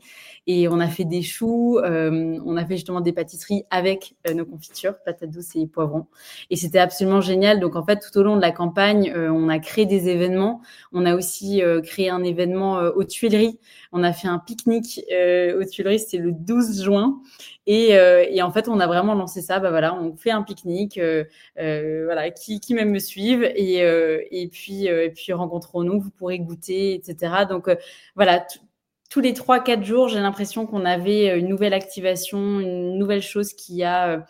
[0.48, 4.34] Et on a fait des choux, euh, on a fait justement des pâtisseries avec euh,
[4.34, 6.08] nos confitures, patates douces et poivrons.
[6.50, 7.60] Et c'était absolument génial.
[7.60, 10.62] Donc en fait, tout au long de la campagne, on a créé des événements.
[10.92, 13.60] On a aussi créé un événement aux Tuileries.
[13.92, 17.20] On a fait un pique-nique aux Tuileries, c'était le 12 juin.
[17.66, 19.60] Et, et, en fait, on a vraiment lancé ça.
[19.60, 20.98] Bah voilà, on fait un pique-nique.
[21.58, 26.00] Euh, voilà, qui, qui même me suivent et, euh, et puis euh, et puis rencontrons-nous,
[26.00, 27.44] vous pourrez goûter, etc.
[27.48, 27.68] Donc
[28.16, 28.46] voilà,
[29.10, 33.82] tous les 3-4 jours, j'ai l'impression qu'on avait une nouvelle activation, une nouvelle chose qui
[33.84, 34.26] a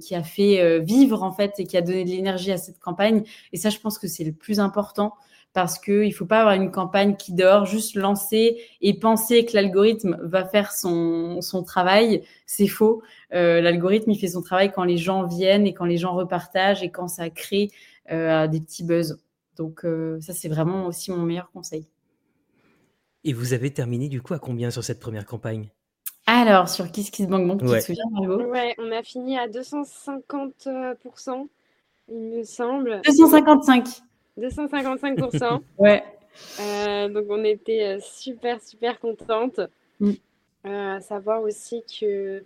[0.00, 3.24] qui a fait vivre en fait et qui a donné de l'énergie à cette campagne.
[3.52, 5.14] Et ça, je pense que c'est le plus important
[5.52, 9.54] parce qu'il ne faut pas avoir une campagne qui dort, juste lancer et penser que
[9.54, 12.22] l'algorithme va faire son, son travail.
[12.46, 13.02] C'est faux.
[13.34, 16.82] Euh, l'algorithme, il fait son travail quand les gens viennent et quand les gens repartagent
[16.82, 17.70] et quand ça crée
[18.12, 19.18] euh, des petits buzz.
[19.56, 21.86] Donc euh, ça, c'est vraiment aussi mon meilleur conseil.
[23.24, 25.68] Et vous avez terminé du coup à combien sur cette première campagne?
[26.26, 28.44] Alors, sur Kiss Kiss Bang Bang, tu te souviens, Margot?
[28.44, 31.48] Ouais, on a fini à 250%,
[32.08, 33.02] il me semble.
[33.04, 34.00] 255
[34.38, 35.60] 255%.
[35.78, 36.04] ouais.
[36.60, 39.60] Euh, donc on était euh, super, super contente.
[39.98, 40.12] Mm.
[40.66, 42.44] Euh, à savoir aussi que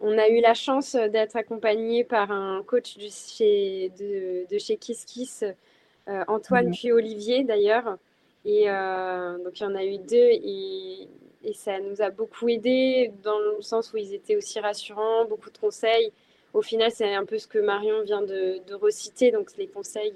[0.00, 4.78] on a eu la chance d'être accompagné par un coach du, chez, de, de, chez
[4.78, 5.44] Kiss Kiss,
[6.06, 6.72] Antoine mm.
[6.72, 7.98] puis Olivier d'ailleurs.
[8.46, 11.06] Et donc il y en a eu deux et,
[11.44, 15.50] et, ça nous a beaucoup aidé dans le sens où ils étaient aussi rassurants, beaucoup
[15.50, 16.12] de conseils.
[16.56, 20.14] Au final, c'est un peu ce que Marion vient de, reciter, donc les conseils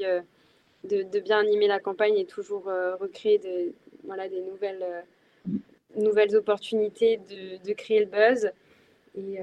[0.85, 3.75] de, bien animer la campagne et toujours euh, recréer de,
[4.05, 5.05] voilà, des nouvelles,
[5.99, 8.53] euh, opportunités de, créer le buzz.
[9.19, 9.43] Euh,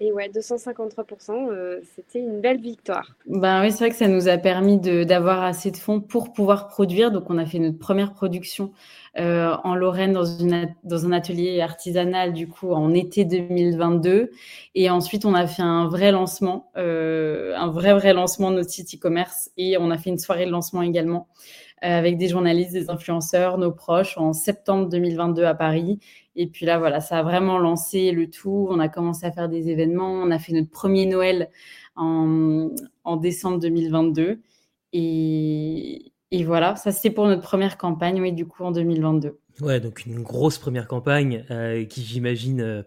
[0.00, 3.16] et ouais, 253%, c'était une belle victoire.
[3.26, 6.68] Ben oui, c'est vrai que ça nous a permis d'avoir assez de fonds pour pouvoir
[6.68, 7.10] produire.
[7.10, 8.72] Donc, on a fait notre première production
[9.16, 14.30] euh, en Lorraine dans, une, dans un atelier artisanal du coup en été 2022.
[14.74, 18.70] Et ensuite, on a fait un vrai lancement, euh, un vrai vrai lancement de notre
[18.70, 22.72] site e-commerce et on a fait une soirée de lancement également euh, avec des journalistes,
[22.72, 25.98] des influenceurs, nos proches en septembre 2022 à Paris.
[26.36, 28.66] Et puis là, voilà, ça a vraiment lancé le tout.
[28.70, 30.12] On a commencé à faire des événements.
[30.12, 31.50] On a fait notre premier Noël
[31.96, 32.70] en,
[33.20, 34.40] décembre 2022.
[34.92, 39.38] Et, et voilà, ça c'est pour notre première campagne, oui, du coup en 2022.
[39.60, 42.82] Ouais, donc une grosse première campagne euh, qui j'imagine euh,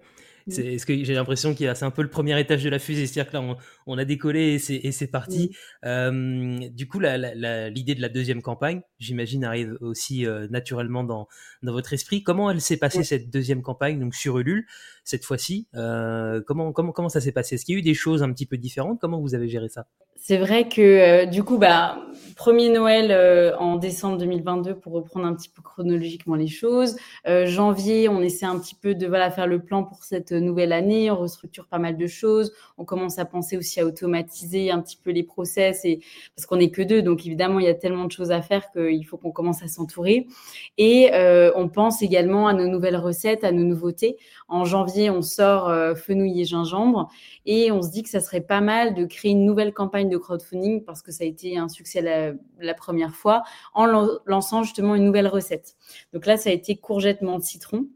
[0.47, 3.31] est-ce que j'ai l'impression qu'il c'est un peu le premier étage de la fusée, c'est-à-dire
[3.31, 5.55] que là on, a décollé et c'est parti.
[5.86, 11.27] Euh, du coup, l'idée de la deuxième campagne, j'imagine, arrive aussi euh, naturellement dans,
[11.63, 12.23] dans votre esprit.
[12.23, 14.65] Comment elle s'est passée cette deuxième campagne, donc sur Ulule
[15.03, 15.67] cette fois-ci?
[15.75, 17.55] Euh, Comment comment comment ça s'est passé?
[17.55, 18.99] Est-ce qu'il y a eu des choses un petit peu différentes?
[18.99, 19.88] Comment vous avez géré ça?
[20.29, 21.99] C'est vrai que du coup, bah
[22.35, 26.97] premier Noël en décembre 2022 pour reprendre un petit peu chronologiquement les choses.
[27.45, 31.09] janvier, on essaie un petit peu de voilà faire le plan pour cette nouvelle année,
[31.09, 34.97] on restructure pas mal de choses, on commence à penser aussi à automatiser un petit
[35.01, 36.01] peu les process et
[36.35, 38.69] parce qu'on n'est que deux, donc évidemment il y a tellement de choses à faire
[38.71, 40.27] qu'il faut qu'on commence à s'entourer.
[40.77, 44.17] Et euh, on pense également à nos nouvelles recettes, à nos nouveautés.
[44.47, 47.09] En janvier, on sort euh, fenouil et gingembre
[47.45, 50.16] et on se dit que ça serait pas mal de créer une nouvelle campagne de
[50.19, 52.01] crowdfunding parce que ça a été un succès
[52.60, 53.86] la, première fois en
[54.25, 55.75] lançant justement une nouvelle recette.
[56.13, 57.88] Donc là, ça a été courgette menthe citron.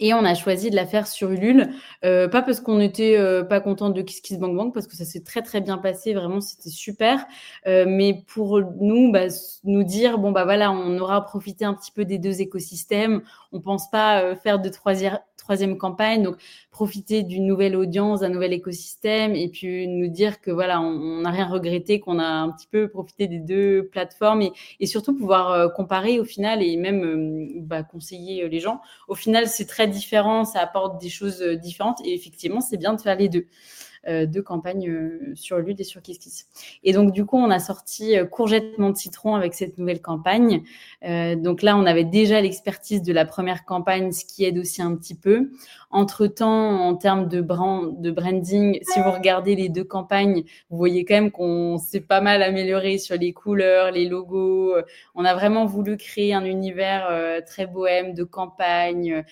[0.00, 1.70] Et on a choisi de la faire sur Ulule,
[2.04, 4.94] euh, pas parce qu'on n'était euh, pas content de Kiss Kiss Bang Bang, parce que
[4.94, 7.24] ça s'est très très bien passé, vraiment c'était super,
[7.66, 9.28] euh, mais pour nous, bah,
[9.64, 13.22] nous dire bon bah voilà, on aura profité un petit peu des deux écosystèmes,
[13.52, 16.36] on pense pas faire de troisième troisième campagne, donc
[16.70, 21.30] profiter d'une nouvelle audience, d'un nouvel écosystème, et puis nous dire que voilà, on n'a
[21.30, 26.20] rien regretté, qu'on a un petit peu profité des deux plateformes, et, surtout pouvoir comparer
[26.20, 28.82] au final et même bah, conseiller les gens.
[29.06, 32.00] Au final, c'est très différent, ça apporte des choses euh, différentes.
[32.04, 33.46] Et effectivement, c'est bien de faire les deux.
[34.06, 36.46] Euh, deux campagnes euh, sur Lude et sur KissKiss.
[36.84, 40.62] Et donc, du coup, on a sorti Courgette de citron avec cette nouvelle campagne.
[41.02, 44.94] donc là, on avait déjà l'expertise de la première campagne, ce qui aide aussi un
[44.94, 45.50] petit peu.
[45.90, 51.04] Entre-temps, en termes de, brand, de branding, si vous regardez les deux campagnes, vous voyez
[51.04, 54.74] quand même qu'on s'est pas mal amélioré sur les couleurs, les logos.
[55.14, 59.24] On a vraiment voulu créer un univers très bohème de campagne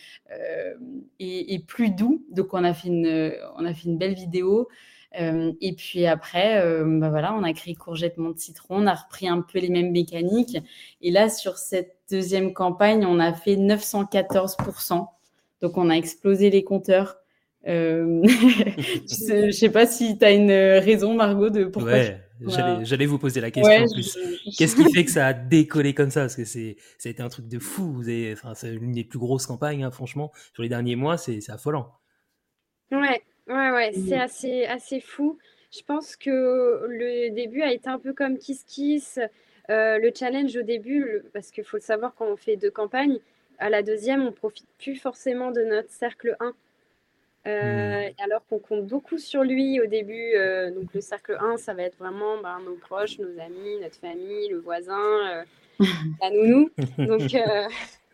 [1.19, 2.25] et, et, plus doux.
[2.31, 4.56] Donc, on a fait une, on a fait une belle vidéo
[5.21, 8.95] euh, et puis après, euh, bah voilà, on a créé Courgette Monte Citron, on a
[8.95, 10.59] repris un peu les mêmes mécaniques.
[11.01, 15.07] Et là, sur cette deuxième campagne, on a fait 914%.
[15.63, 17.17] Donc, on a explosé les compteurs.
[17.67, 18.23] Euh...
[18.27, 21.93] je sais pas si tu as une raison, Margot, de pourquoi.
[21.93, 22.21] Ouais,
[22.83, 24.19] j'allais vous poser la question en plus.
[24.59, 26.21] Qu'est-ce qui fait que ça a décollé comme ça?
[26.21, 27.91] Parce que c'est, ça a été un truc de fou.
[27.93, 31.17] Vous avez, enfin, c'est l'une des plus grosses campagnes, hein, franchement, sur les derniers mois,
[31.17, 31.95] c'est, c'est affolant.
[32.93, 35.39] Ouais, Ouais, ouais, c'est assez, assez fou.
[35.73, 39.19] Je pense que le début a été un peu comme Kiss Kiss.
[39.69, 43.19] Euh, le challenge au début, parce qu'il faut le savoir quand on fait deux campagnes,
[43.59, 46.53] à la deuxième, on profite plus forcément de notre cercle 1.
[47.47, 48.13] Euh, hmm.
[48.19, 50.35] Alors qu'on compte beaucoup sur lui au début.
[50.35, 53.97] Euh, donc le cercle 1, ça va être vraiment ben, nos proches, nos amis, notre
[53.97, 55.45] famille, le voisin,
[56.21, 56.71] la nounou.
[56.99, 57.35] Donc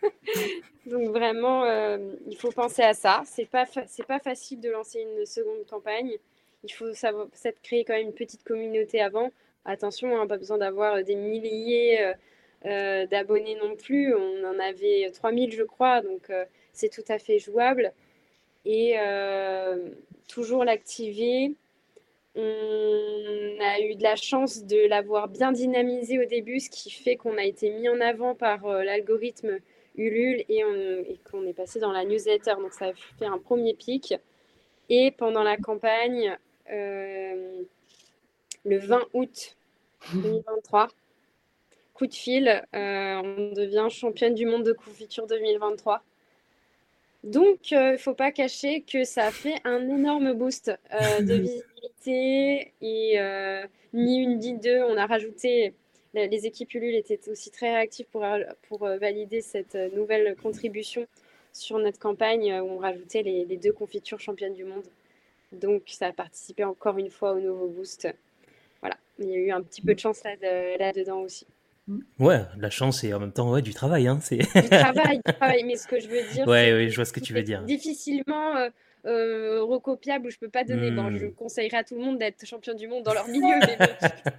[0.87, 3.23] Donc vraiment, euh, il faut penser à ça.
[3.27, 6.17] C'est pas c'est pas facile de lancer une seconde campagne.
[6.65, 7.27] Il faut savoir
[7.63, 9.31] créer quand même une petite communauté avant.
[9.65, 12.15] Attention, hein, pas besoin d'avoir des milliers euh,
[12.67, 14.15] euh, d'abonnés non plus.
[14.15, 16.31] On en avait 3000 je crois, donc
[16.73, 17.93] c'est tout à fait jouable.
[18.65, 18.97] Et
[20.29, 21.53] toujours l'activer.
[22.35, 27.17] On a eu de la chance de l'avoir bien dynamisé au début, ce qui fait
[27.17, 29.59] qu'on a été mis en avant par l'algorithme
[29.97, 30.63] Ulule et,
[31.31, 32.55] qu'on est passé dans la newsletter.
[32.61, 34.15] Donc ça a fait un premier pic.
[34.89, 36.37] Et pendant la campagne,
[36.71, 37.63] euh,
[38.65, 39.57] le 20 août
[40.15, 40.89] 2023,
[41.95, 46.03] coup de fil, euh, on devient championne du monde de confiture 2023.
[47.25, 50.73] Donc, il euh, ne faut pas cacher que ça a fait un énorme boost
[51.21, 51.35] de
[52.03, 53.19] visibilité et
[53.93, 54.83] ni une ni deux.
[54.83, 55.75] On a rajouté
[56.15, 60.37] les équipes Ulule étaient aussi très réactives pour, euh, pour euh, valider cette euh, nouvelle
[60.37, 61.07] contribution
[61.53, 64.85] sur notre campagne où on rajoutait les, deux confitures championnes du monde.
[65.53, 68.09] Donc ça a participé encore une fois au nouveau boost.
[68.81, 71.47] Voilà, il y a eu un petit peu de chance là-dedans aussi.
[72.19, 74.07] Ouais, la chance et en même temps ouais, du travail.
[74.07, 76.47] Hein, du travail, du travail, mais ce que je veux dire.
[76.49, 77.63] Ouais, ouais je vois ce que tu veux dire.
[77.63, 78.71] Difficilement euh,
[79.05, 80.91] recopiable où je peux pas donner.
[80.91, 81.35] Bon, je hmm.
[81.35, 83.55] conseillerais à tout le monde d'être champion du monde dans leur milieu,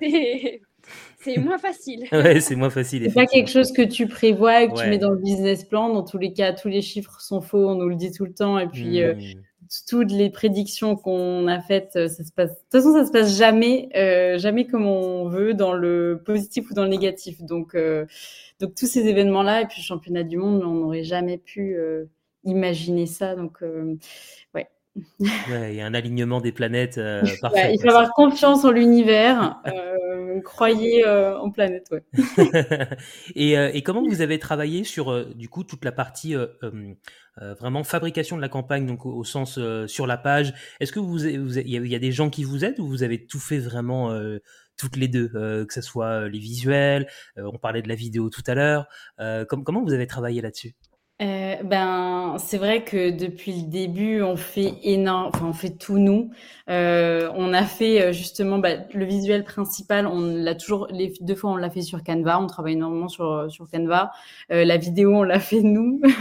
[0.01, 0.61] mais
[1.19, 2.07] c'est moins facile.
[2.11, 3.05] ouais, c'est moins facile.
[3.07, 5.89] C'est pas quelque chose que tu prévois et que tu mets dans le business plan.
[5.89, 8.33] Dans tous les cas, tous les chiffres sont faux, on nous le dit tout le
[8.33, 8.59] temps.
[8.59, 9.41] Et puis, euh, hmm.
[9.89, 12.51] toutes les prédictions qu'on a faites, euh, ça se passe.
[12.51, 16.69] De toute façon, ça se passe jamais, euh, jamais comme on veut, dans le positif
[16.71, 17.41] ou dans le négatif.
[17.41, 17.75] Donc,
[18.59, 21.77] donc tous ces événements-là, et puis le championnat du monde, on n'aurait jamais pu
[22.43, 23.35] imaginer ça.
[23.35, 23.61] Donc,
[24.53, 24.67] ouais.
[25.19, 26.99] il y a un alignement des planètes
[27.41, 27.73] parfait.
[27.73, 29.61] il faut avoir confiance en l'univers.
[30.33, 31.87] Euh, croyez euh, en planète.
[31.91, 32.03] Ouais.
[33.35, 36.35] et, et, comment vous avez travaillé sur du coup toute la partie
[37.37, 40.53] vraiment fabrication de la campagne, donc au, sens sur la page?
[40.79, 43.39] Est-ce que vous, il y, a des gens qui vous aident ou vous avez tout
[43.39, 44.17] fait vraiment
[44.77, 48.55] toutes les deux, que ce soit les visuels, on parlait de la vidéo tout à
[48.55, 48.87] l'heure.
[49.47, 50.73] comment vous avez travaillé là-dessus?
[51.23, 55.97] Euh, ben, c'est vrai que depuis le début, on fait énorme, enfin, on fait tout
[55.97, 56.31] nous.
[56.69, 60.07] Euh, on a fait euh, justement bah, le visuel principal.
[60.07, 62.39] On l'a toujours les deux fois, on l'a fait sur Canva.
[62.39, 64.11] On travaille énormément sur sur Canva.
[64.51, 66.01] Euh, la vidéo, on l'a fait nous.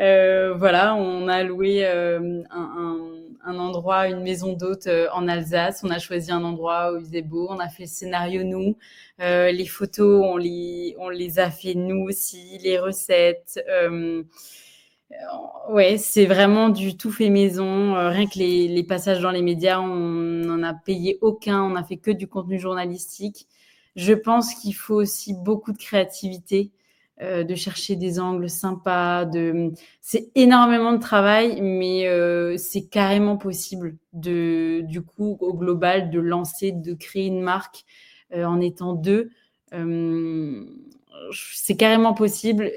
[0.00, 2.98] Euh, voilà, on a loué un, un,
[3.44, 5.82] un, endroit, une maison d'hôte en Alsace.
[5.84, 7.46] On a choisi un endroit où il faisait beau.
[7.50, 8.76] On a fait le scénario nous.
[9.20, 13.58] Euh, les photos, on les, on les a fait nous aussi, les recettes.
[13.68, 14.22] Euh,
[15.70, 17.96] ouais, c'est vraiment du tout fait maison.
[17.96, 21.62] Euh, rien que les, les, passages dans les médias, on n'en a payé aucun.
[21.62, 23.46] On a fait que du contenu journalistique.
[23.96, 26.70] Je pense qu'il faut aussi beaucoup de créativité.
[27.22, 29.24] euh, de chercher des angles sympas.
[29.24, 29.72] De...
[30.02, 36.20] C'est énormément de travail, mais euh, c'est carrément possible de, du coup, au global, de
[36.20, 39.30] lancer, de créer une marque euh, en étant deux.
[41.32, 42.70] c'est carrément possible,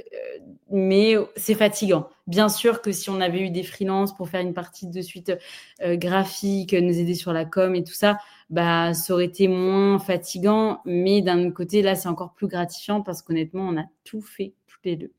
[0.69, 2.09] mais c'est fatigant.
[2.27, 5.33] Bien sûr que si on avait eu des freelances pour faire une partie de suite
[5.81, 8.17] graphique, nous aider sur la com et tout ça,
[8.49, 10.81] bah, ça aurait été moins fatigant.
[10.85, 14.53] Mais d'un autre côté, là, c'est encore plus gratifiant parce qu'honnêtement, on a tout fait,
[14.67, 15.11] toutes les deux.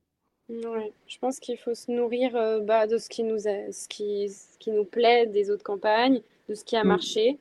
[0.48, 4.28] Ouais, je pense qu'il faut se nourrir euh, bah, de ce qui, nous ce, qui,
[4.28, 6.88] ce qui nous plaît des autres campagnes, de ce qui a mm.
[6.88, 7.38] marché.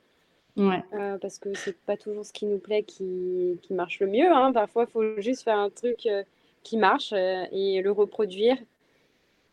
[0.60, 4.30] Euh, parce que c'est pas toujours ce qui nous plaît qui, qui marche le mieux.
[4.30, 4.52] Hein.
[4.52, 6.22] Parfois, il faut juste faire un truc euh,
[6.62, 8.56] qui marche et le reproduire.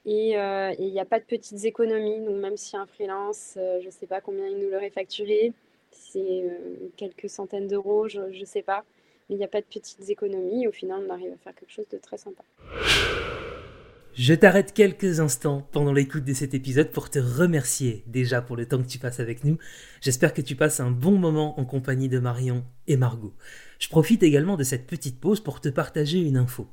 [0.06, 2.20] Et il n'y a pas de petites économies.
[2.20, 5.54] Donc, même si un freelance, je ne sais pas combien il nous l'aurait facturé,
[5.92, 8.84] c'est euh, quelques centaines d'euros, je ne sais pas.
[9.30, 10.68] Mais il n'y a pas de petites économies.
[10.68, 12.44] Au final, on arrive à faire quelque chose de très sympa.
[14.18, 18.66] Je t'arrête quelques instants pendant l'écoute de cet épisode pour te remercier déjà pour le
[18.66, 19.60] temps que tu passes avec nous.
[20.02, 23.36] J'espère que tu passes un bon moment en compagnie de Marion et Margot.
[23.78, 26.68] Je profite également de cette petite pause pour te partager une info.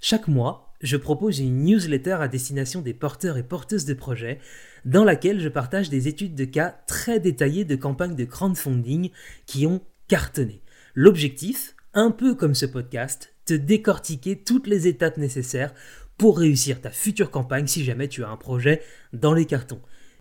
[0.00, 4.38] Chaque mois, je propose une newsletter à destination des porteurs et porteuses de projets
[4.86, 9.10] dans laquelle je partage des études de cas très détaillées de campagnes de crowdfunding
[9.44, 10.62] qui ont cartonné.
[10.94, 15.74] L'objectif, un peu comme ce podcast, te décortiquer toutes les étapes nécessaires
[16.18, 19.80] pour réussir ta future campagne si jamais tu as un projet dans les cartons.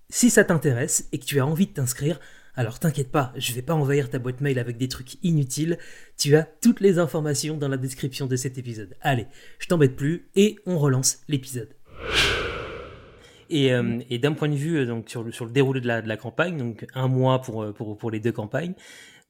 [0.10, 2.19] Si ça t'intéresse et que tu as envie de t'inscrire,
[2.55, 5.77] alors t'inquiète pas, je vais pas envahir ta boîte mail avec des trucs inutiles,
[6.17, 8.95] tu as toutes les informations dans la description de cet épisode.
[9.01, 9.27] Allez,
[9.60, 11.69] je t'embête plus et on relance l'épisode.
[13.49, 16.17] Et, euh, d'un point de vue euh, sur le, sur déroulé de la, de la
[16.17, 18.73] campagne, donc un mois pour, euh, pour, pour les deux campagnes,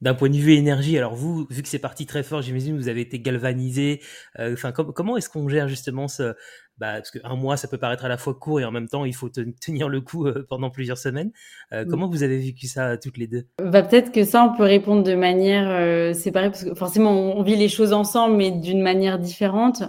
[0.01, 2.89] d'un point de vue énergie, alors vous, vu que c'est parti très fort, j'imagine vous
[2.89, 4.01] avez été galvanisé.
[4.37, 6.33] Enfin, comment est-ce qu'on gère justement ce,
[6.77, 9.05] bah, parce qu'un mois, ça peut paraître à la fois court et en même temps,
[9.05, 11.31] il faut tenir le coup pendant plusieurs semaines.
[11.71, 13.45] Euh, comment vous avez vécu ça toutes les deux?
[13.63, 17.43] Bah, Peut-être que ça, on peut répondre de manière euh, séparée, parce que forcément, on
[17.43, 19.83] vit les choses ensemble, mais d'une manière différente.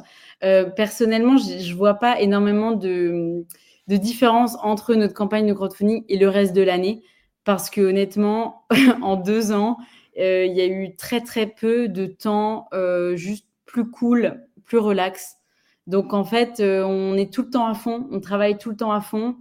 [0.45, 3.45] Euh, personnellement, je ne vois pas énormément de,
[3.89, 7.03] de différence entre notre campagne de crowdfunding et le reste de l'année,
[7.43, 8.65] parce que honnêtement,
[9.03, 9.77] en deux ans,
[10.17, 12.69] il y a eu très très peu de temps
[13.15, 15.37] juste plus cool, plus relax.
[15.87, 18.77] Donc en fait, euh, on est tout le temps à fond, on travaille tout le
[18.77, 19.37] temps à fond.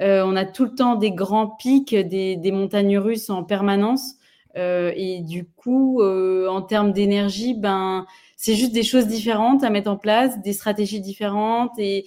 [0.00, 4.16] Euh, on a tout le temps des grands pics, des, montagnes russes en permanence.
[4.56, 9.90] Euh, et du coup, en termes d'énergie, ben, c'est juste des choses différentes à mettre
[9.90, 12.06] en place, des stratégies différentes et,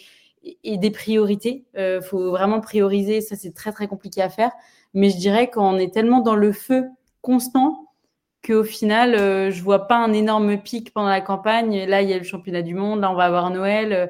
[0.63, 1.65] des priorités.
[1.75, 3.21] Il faut vraiment prioriser.
[3.21, 4.51] Ça, c'est très très compliqué à faire.
[4.93, 6.86] Mais je dirais qu'on est tellement dans le feu
[7.21, 7.88] constant
[8.49, 11.85] qu'au final, euh, je vois pas un énorme pic pendant la campagne.
[11.85, 13.93] Là, il y a le championnat du monde, là, on va avoir Noël.
[13.93, 14.07] Euh,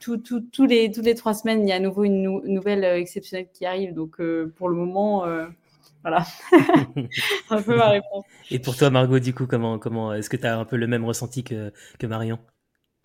[0.00, 2.84] tout, tout, tous les, toutes les trois semaines, il y a à nouveau une nouvelle
[2.84, 3.94] euh, exceptionnelle qui arrive.
[3.94, 4.20] Donc,
[4.56, 5.24] pour le moment,
[6.02, 6.24] voilà.
[7.50, 8.24] un peu ma réponse.
[8.50, 10.88] Et pour toi, Margot, du coup, comment, comment est-ce que tu as un peu le
[10.88, 12.40] même ressenti que, que Marion?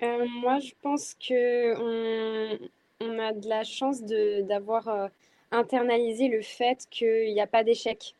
[0.01, 2.57] Moi, je pense que on,
[3.01, 5.09] on, a de la chance d'avoir
[5.51, 8.15] internalisé le fait qu'il n'y a pas d'échec.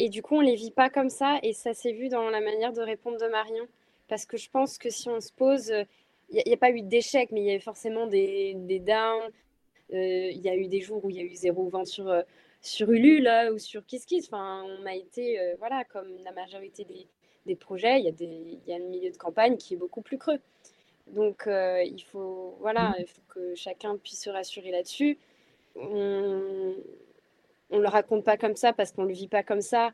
[0.00, 1.38] Et du coup, on les vit pas comme ça.
[1.42, 3.66] Et ça s'est vu dans la manière de répondre de Marion.
[4.08, 5.70] Parce que je pense que si on se pose,
[6.30, 9.30] il n'y a, pas eu d'échec, mais il y avait forcément des, downs.
[9.92, 12.22] Euh, il y a eu des jours où il y a eu zéro sur, euh,
[12.62, 14.28] sur Ulu là, ou sur KissKiss.
[14.28, 16.86] Enfin, on a été, euh, voilà, comme la majorité
[17.44, 19.76] des, projets, il y, a des, il y a un milieu de campagne qui est
[19.76, 20.40] beaucoup plus creux.
[21.08, 25.18] Donc, il, faut, voilà, il faut que chacun puisse se rassurer là-dessus.
[25.74, 26.74] On,
[27.70, 29.92] on le raconte pas comme ça parce qu'on le vit pas comme ça.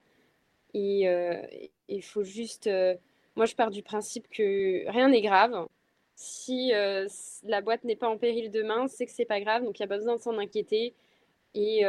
[0.75, 1.41] Et euh,
[1.89, 2.67] il faut juste.
[2.67, 2.95] Euh,
[3.37, 5.67] moi, je pars du principe que rien n'est grave.
[6.15, 7.07] Si euh,
[7.45, 9.65] la boîte n'est pas en péril demain, c'est que c'est pas grave.
[9.65, 10.95] Donc, il n'y a pas besoin de s'en inquiéter.
[11.55, 11.85] Et,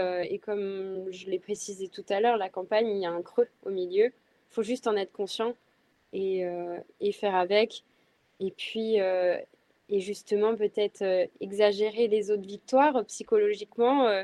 [0.46, 3.70] comme je l'ai précisé tout à l'heure, la campagne, il y a un creux au
[3.70, 4.06] milieu.
[4.06, 5.56] Il faut juste en être conscient
[6.14, 6.46] et
[7.12, 7.84] faire avec.
[8.40, 11.04] Et puis, et justement, peut-être
[11.42, 14.24] exagérer les autres victoires psychologiquement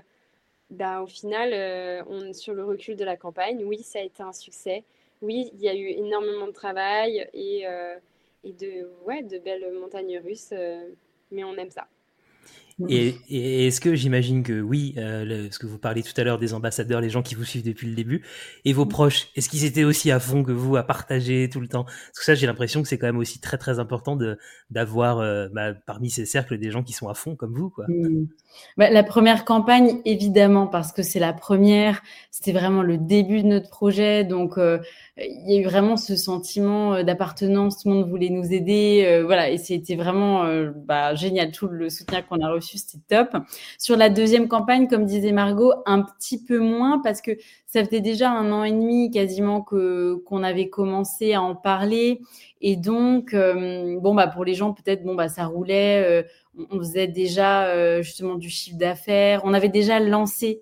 [0.73, 4.33] bah, au final, euh, sur le recul de la campagne, oui, ça a été un
[4.33, 4.83] succès.
[5.21, 7.95] Oui, il y a eu énormément de travail et, euh,
[8.43, 10.89] de belles montagnes russes, euh,
[11.31, 11.87] mais on aime ça.
[12.89, 16.53] Et, est-ce que j'imagine que oui, euh, ce que vous parliez tout à l'heure des
[16.53, 18.23] ambassadeurs, les gens qui vous suivent depuis le début,
[18.65, 21.67] et vos proches, est-ce qu'ils étaient aussi à fond que vous à partager tout le
[21.67, 21.83] temps?
[21.83, 24.37] Tout ça, j'ai l'impression que c'est quand même aussi très très important de
[24.69, 27.85] d'avoir euh, bah, parmi ces cercles des gens qui sont à fond comme vous, quoi.
[27.87, 28.27] Mmh.
[28.77, 32.01] Bah, la première campagne, évidemment, parce que c'est la première,
[32.31, 34.79] c'était vraiment le début de notre projet, donc euh,
[35.17, 39.03] il y a eu vraiment ce sentiment euh, d'appartenance, tout le monde voulait nous aider,
[39.05, 43.03] euh, voilà, et c'était vraiment euh, bah, génial, tout le soutien qu'on a reçu, c'était
[43.07, 43.43] top.
[43.77, 47.31] Sur la deuxième campagne, comme disait Margot, un petit peu moins parce que
[47.67, 52.21] ça faisait déjà un an et demi quasiment qu'on avait commencé à en parler,
[52.61, 56.23] et donc bon bah pour les gens peut-être bon bah ça roulait,
[56.55, 60.61] on faisait déjà justement du chiffre d'affaires, on avait déjà lancé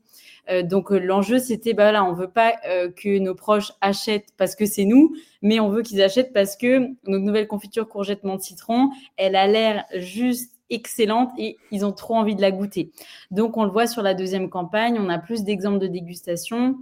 [0.51, 4.29] euh, donc euh, l'enjeu, c'était, bah là, on veut pas euh, que nos proches achètent
[4.37, 8.23] parce que c'est nous, mais on veut qu'ils achètent parce que notre nouvelle confiture courgette
[8.23, 12.91] menthe citron, elle a l'air juste excellente et ils ont trop envie de la goûter.
[13.29, 16.77] Donc on le voit sur la deuxième campagne, on a plus d'exemples de dégustation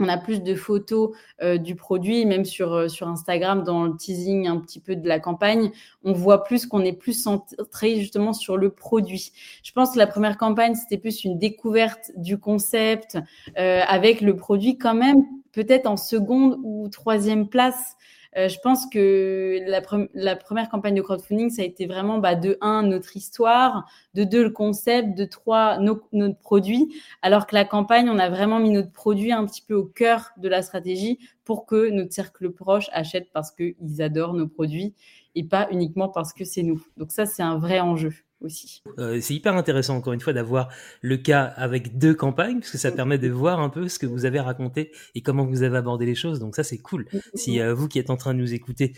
[0.00, 1.10] on a plus de photos
[1.42, 5.06] euh, du produit, même sur, euh, sur Instagram, dans le teasing un petit peu de
[5.06, 5.70] la campagne,
[6.04, 9.32] on voit plus qu'on est plus centré justement sur le produit.
[9.62, 13.18] Je pense que la première campagne, c'était plus une découverte du concept
[13.58, 17.96] euh, avec le produit quand même peut-être en seconde ou troisième place
[18.36, 22.56] euh, je pense que la, première campagne de crowdfunding, ça a été vraiment bah, de
[22.60, 28.08] un, notre histoire, de deux, le concept, de trois, notre produit, alors que la campagne,
[28.08, 31.66] on a vraiment mis notre produit un petit peu au cœur de la stratégie pour
[31.66, 34.94] que notre cercle proche achète parce qu'ils adorent nos produits
[35.34, 36.82] et pas uniquement parce que c'est nous.
[36.96, 38.82] Donc ça, c'est un vrai enjeu aussi.
[38.98, 40.68] Euh, c'est hyper intéressant encore une fois d'avoir
[41.00, 44.06] le cas avec deux campagnes parce que ça permet de voir un peu ce que
[44.06, 46.38] vous avez raconté et comment vous avez abordé les choses.
[46.38, 47.06] Donc ça c'est cool.
[47.34, 47.60] Si.
[47.60, 48.94] Euh, vous qui êtes en train de nous écouter,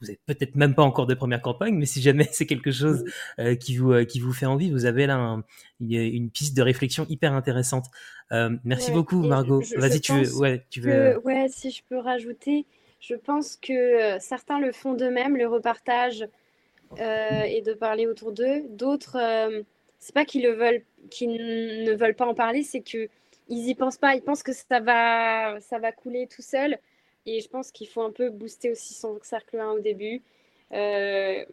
[0.00, 3.04] vous êtes peut-être même pas encore de première campagne, mais si jamais c'est quelque chose
[3.38, 5.42] euh, qui vous qui vous fait envie, vous avez là
[5.80, 7.86] une piste de réflexion hyper intéressante.
[8.64, 9.62] merci beaucoup Margot.
[9.76, 11.18] Vas-y tu veux ouais tu veux.
[11.24, 12.66] ouais si je peux rajouter,
[13.00, 16.26] je pense que certains le font d'eux-mêmes, le repartage
[17.00, 18.62] euh, et de parler autour d'eux.
[18.68, 19.62] D'autres, euh,
[19.98, 23.08] c'est pas qu'ils le veulent, qu'ils ne veulent pas en parler, c'est que
[23.48, 24.14] ils y pensent pas.
[24.14, 26.78] Ils pensent que ça va, ça va couler tout seul.
[27.26, 30.22] Et je pense qu'il faut un peu booster aussi son cercle 1 au début.
[30.72, 31.44] Euh,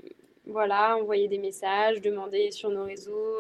[0.46, 3.40] voilà, envoyer des messages, demander sur nos réseaux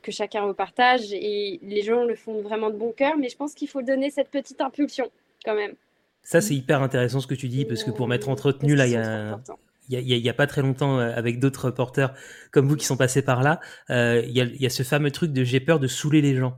[0.00, 1.12] que chacun repartage.
[1.12, 4.10] Et les gens le font vraiment de bon cœur, mais je pense qu'il faut donner
[4.10, 5.10] cette petite impulsion
[5.44, 5.74] quand même.
[6.22, 8.92] Ça, c'est hyper intéressant ce que tu dis, parce que pour m'être entretenu, là, il
[8.92, 9.40] y a,
[10.00, 12.14] il n'y a, pas très longtemps euh, avec d'autres reporters
[12.50, 15.44] comme vous qui sont passés par là, euh, il y, a, ce fameux truc de
[15.44, 16.54] j'ai peur de saouler les gens.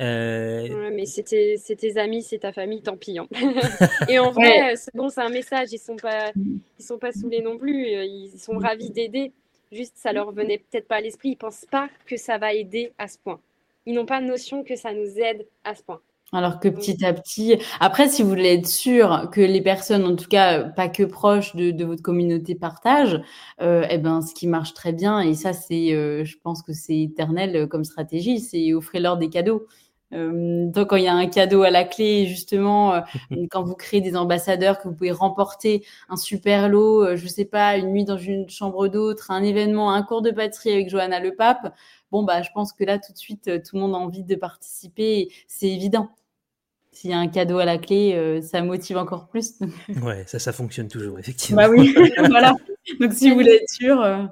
[0.00, 0.90] Euh...
[0.94, 3.18] mais c'est tes, amis, c'est ta famille, tant pis.
[3.18, 3.26] Hein.
[4.08, 5.68] et en vrai, c'est bon, c'est un message.
[5.72, 7.88] Ils sont pas, ils sont pas saoulés non plus.
[7.88, 9.32] Ils sont ravis d'aider.
[9.72, 11.30] Juste, ça leur venait peut-être pas à l'esprit.
[11.30, 13.40] Ils pensent pas que ça va aider à ce point.
[13.86, 16.00] Ils n'ont pas notion que ça nous aide à ce point.
[16.32, 20.14] Alors que petit à petit, après, si vous voulez être sûr que les personnes, en
[20.14, 23.22] tout cas pas que proches de, votre communauté, partagent,
[23.62, 26.74] euh, eh ben, ce qui marche très bien, et ça, c'est, euh, je pense que
[26.74, 29.66] c'est éternel comme stratégie, c'est offrir-leur des cadeaux.
[30.10, 33.02] Donc, quand il y a un cadeau à la clé, justement,
[33.50, 37.76] quand vous créez des ambassadeurs, que vous pouvez remporter un super lot, je sais pas,
[37.76, 41.34] une nuit dans une chambre d'autre, un événement, un cours de patrie avec Johanna Le
[41.34, 41.74] Pape,
[42.10, 44.34] bon, bah, je pense que là, tout de suite, tout le monde a envie de
[44.34, 45.28] participer.
[45.46, 46.08] C'est évident
[46.98, 49.54] s'il y a un cadeau à la clé, euh, ça motive encore plus.
[50.02, 51.62] ouais, ça, ça fonctionne toujours, effectivement.
[51.62, 51.94] Bah oui,
[52.28, 52.54] voilà.
[52.98, 54.02] Donc si vous voulez être sûr.
[54.02, 54.24] Euh,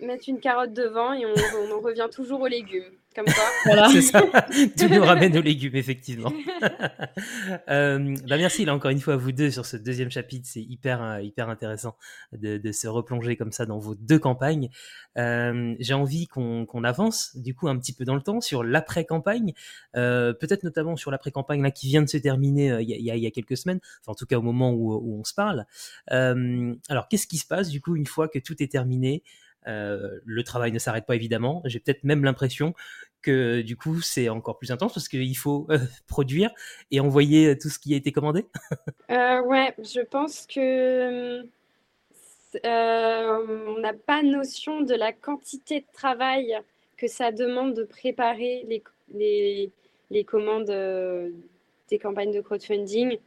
[0.00, 1.32] Mettre une carotte devant et on,
[1.74, 2.92] on revient toujours aux légumes.
[3.14, 3.44] Comme quoi.
[3.64, 3.88] Voilà.
[3.88, 4.22] C'est ça.
[4.76, 6.32] Tu nous ramènes aux légumes, effectivement.
[7.68, 10.48] euh, bah merci là encore une fois à vous deux sur ce deuxième chapitre.
[10.50, 11.96] C'est hyper euh, hyper intéressant
[12.32, 14.68] de, de, se replonger comme ça dans vos deux campagnes.
[15.16, 18.64] Euh, J'ai envie qu'on qu'on avance du coup un petit peu dans le temps sur
[18.64, 19.52] l'après campagne,
[19.96, 23.10] euh, peut-être notamment sur l'après campagne là qui vient de se terminer euh, il y,
[23.10, 25.34] a, y, a, quelques semaines, enfin en tout cas au moment où, où on se
[25.34, 25.66] parle.
[26.12, 29.22] Euh, alors qu'est-ce qui se passe du coup une fois que tout est terminé?
[29.66, 31.62] Euh, le travail ne s'arrête pas évidemment.
[31.64, 32.74] J'ai peut-être même l'impression
[33.24, 36.50] que du coup c'est encore plus intense parce qu'il faut euh, produire
[36.90, 38.46] et envoyer tout ce qui a été commandé.
[39.10, 41.42] euh, ouais, je pense que
[42.64, 46.56] euh, on n'a pas notion de la quantité de travail
[46.96, 48.64] que ça demande de préparer
[49.10, 50.66] les commandes
[51.90, 53.18] des campagnes de crowdfunding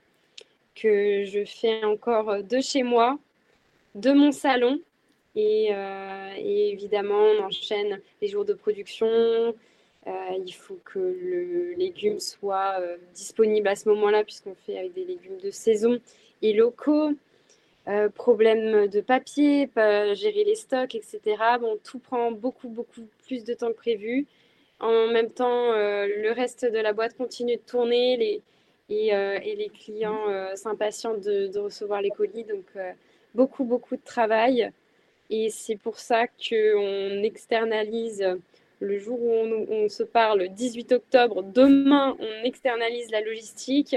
[0.74, 3.20] que je fais encore de chez moi,
[3.96, 4.80] de mon salon
[5.38, 9.08] euh, et, évidemment, on enchaîne les jours de production.
[9.08, 10.12] Euh,
[10.46, 15.06] il faut que le légume soit euh, disponible à ce moment-là, puisqu'on fait avec des
[15.06, 16.00] légumes de saison
[16.42, 17.12] et locaux.
[18.16, 21.20] problème de papier, gérer les stocks, etc.
[21.60, 24.26] Bon, tout prend beaucoup, beaucoup plus de temps que prévu.
[24.80, 28.42] En même temps, le reste de la boîte continue de tourner
[28.90, 30.26] et les clients
[30.56, 32.44] s'impatientent de, de, recevoir les colis.
[32.44, 32.66] Donc,
[33.34, 34.72] beaucoup, beaucoup de travail.
[35.30, 38.26] Et c'est pour ça qu'on externalise
[38.80, 43.96] le jour où on, se parle, 18 octobre, demain, on externalise la logistique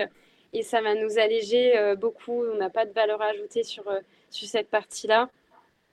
[0.52, 2.44] et ça va nous alléger euh, beaucoup.
[2.44, 4.00] On n'a pas de valeur ajoutée sur, euh,
[4.30, 5.28] sur cette partie-là.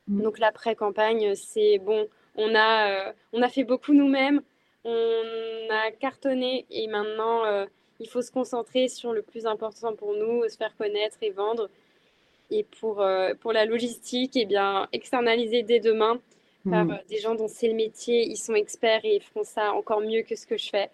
[0.07, 0.21] Mm.
[0.21, 4.41] Donc l'après-campagne, c'est bon, on a, euh, on a fait beaucoup nous-mêmes,
[4.85, 5.23] on
[5.69, 7.43] a cartonné et maintenant,
[7.99, 11.69] il faut se concentrer sur le plus important pour nous, se faire connaître et vendre.
[12.49, 13.05] Et pour,
[13.41, 16.19] pour la logistique, eh bien, externaliser dès demain
[16.69, 16.91] par mm.
[16.91, 20.01] euh, des gens dont c'est le métier, ils sont experts et ils feront ça encore
[20.01, 20.89] mieux que ce que je fais,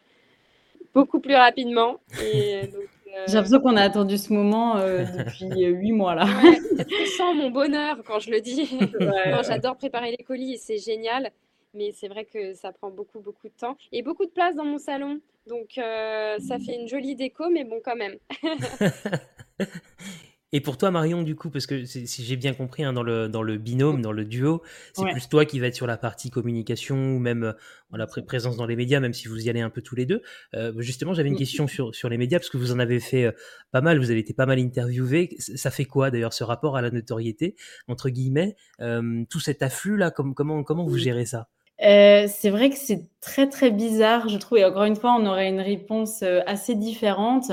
[0.94, 2.00] beaucoup plus rapidement.
[2.22, 2.66] Et euh,
[3.28, 6.26] J'ai l'impression qu'on a attendu ce moment euh, depuis huit mois là.
[6.26, 8.80] je sens mon bonheur quand je le dis.
[9.48, 11.32] J'adore préparer les colis et c'est génial.
[11.76, 14.66] Mais c'est vrai que ça prend beaucoup, beaucoup de temps et beaucoup de place dans
[14.66, 15.20] mon salon.
[15.48, 18.18] Donc ça fait une jolie déco, mais bon quand même.
[20.56, 23.28] Et pour toi, Marion, du coup, parce que si j'ai bien compris, hein, dans, le,
[23.28, 24.62] dans le binôme, dans le duo,
[24.94, 27.54] c'est plus toi qui va être sur la partie communication ou même euh,
[27.98, 30.22] la présence dans les médias, même si vous y allez un peu tous les deux.
[30.54, 33.26] Euh, justement, j'avais une question sur, sur les médias, parce que vous en avez fait
[33.26, 33.32] euh,
[33.72, 35.36] pas mal, vous avez été pas mal interviewé.
[35.40, 37.56] Ça fait quoi d'ailleurs ce rapport à la notoriété,
[37.88, 41.50] entre guillemets Tout cet afflux-là, comment, comment vous gérez ça?
[41.80, 44.58] C'est vrai que c'est très très bizarre, je trouve.
[44.58, 47.52] Et encore une fois, on aurait une réponse assez différente.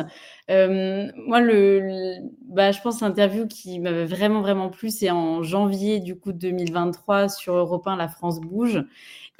[0.50, 6.00] Euh, moi, le, bah, je pense l'interview qui m'avait vraiment, vraiment plu, c'est en janvier
[6.00, 8.82] du coup 2023 sur Europe 1, La France bouge.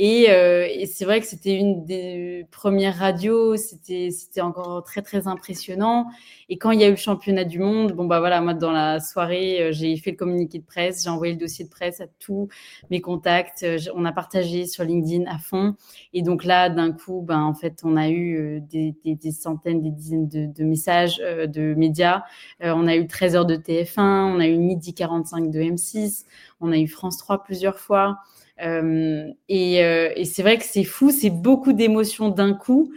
[0.01, 5.28] Euh, et, c'est vrai que c'était une des premières radios, c'était c'était encore très très
[5.28, 6.07] impressionnant.
[6.49, 8.72] Et quand il y a eu le championnat du monde, bon bah voilà, moi dans
[8.72, 12.01] la soirée, euh, j'ai fait le communiqué de presse, j'ai envoyé le dossier de presse
[12.01, 12.49] à tous
[12.91, 15.74] mes contacts, euh, on a partagé sur LinkedIn à fond.
[16.23, 20.29] Donc là, d'un coup, ben en fait, on a eu des, des, centaines, des dizaines
[20.29, 22.23] de, messages de médias.
[22.61, 26.25] on a eu 13 heures de TF1, on a eu midi 45 de M6,
[26.61, 28.18] on a eu France 3 plusieurs fois.
[28.62, 32.93] Euh, euh, et, c'est vrai que c'est fou, c'est beaucoup d'émotions d'un coup.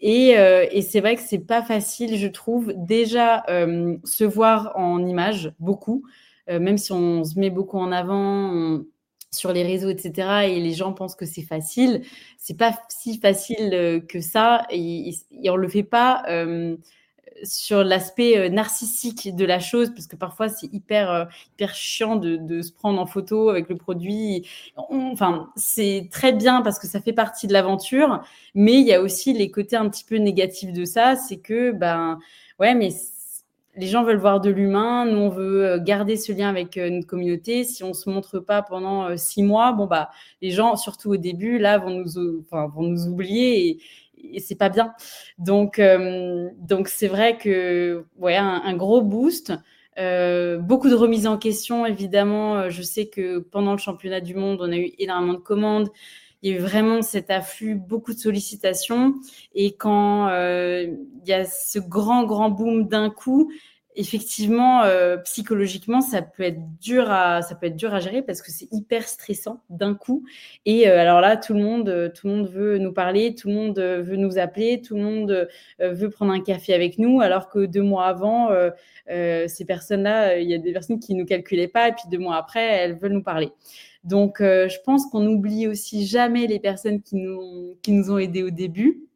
[0.00, 3.44] Et, euh, et c'est vrai que c'est pas facile, je trouve, déjà
[4.04, 6.04] se voir en image beaucoup,
[6.48, 8.80] même si on se met beaucoup en avant.
[9.30, 10.46] Sur les réseaux, etc.
[10.48, 12.02] Et les gens pensent que c'est facile.
[12.38, 14.66] C'est pas si facile que ça.
[14.70, 16.22] Et, et on le fait pas
[17.44, 21.24] sur l'aspect euh, narcissique de la chose, parce que parfois c'est hyper, euh,
[21.54, 24.48] hyper chiant de, se prendre en photo avec le produit.
[24.76, 28.22] enfin, c'est très bien parce que ça fait partie de l'aventure,
[28.54, 31.72] mais il y a aussi les côtés un petit peu négatifs de ça, c'est que,
[31.72, 32.18] ben,
[32.58, 32.90] ouais, mais
[33.76, 37.06] les gens veulent voir de l'humain, nous on veut euh, garder ce lien avec notre
[37.06, 37.64] communauté.
[37.64, 40.10] Si on se montre pas pendant six mois, bon bah
[40.42, 43.78] les gens, surtout au début, là vont nous, vont nous oublier et,
[44.40, 44.94] c'est pas bien.
[45.38, 49.52] Donc, euh, donc c'est vrai que ouais, un, gros boost.
[49.98, 52.56] Euh, beaucoup de remises en question, évidemment.
[52.56, 55.88] Euh, je sais que pendant le championnat du monde, on a eu énormément de commandes.
[56.42, 59.14] Il y a eu vraiment cet afflux, beaucoup de sollicitations.
[59.54, 63.50] Et quand il y a ce grand, grand boom d'un coup,
[63.98, 68.42] effectivement, euh, psychologiquement, ça peut être dur à, ça peut être dur à gérer parce
[68.42, 70.24] que c'est hyper stressant d'un coup.
[70.66, 73.48] Et euh, alors là, tout le monde, euh, tout le monde veut nous parler, tout
[73.48, 75.48] le monde veut nous appeler, tout le monde
[75.80, 78.50] veut prendre un café avec nous, alors que deux mois avant,
[79.08, 82.36] ces personnes-là, il y a des personnes qui nous calculaient pas, et puis deux mois
[82.36, 83.50] après, elles veulent nous parler.
[84.08, 88.42] Donc, je pense qu'on n'oublie aussi jamais les personnes qui nous, qui nous ont aidés
[88.42, 89.07] au début.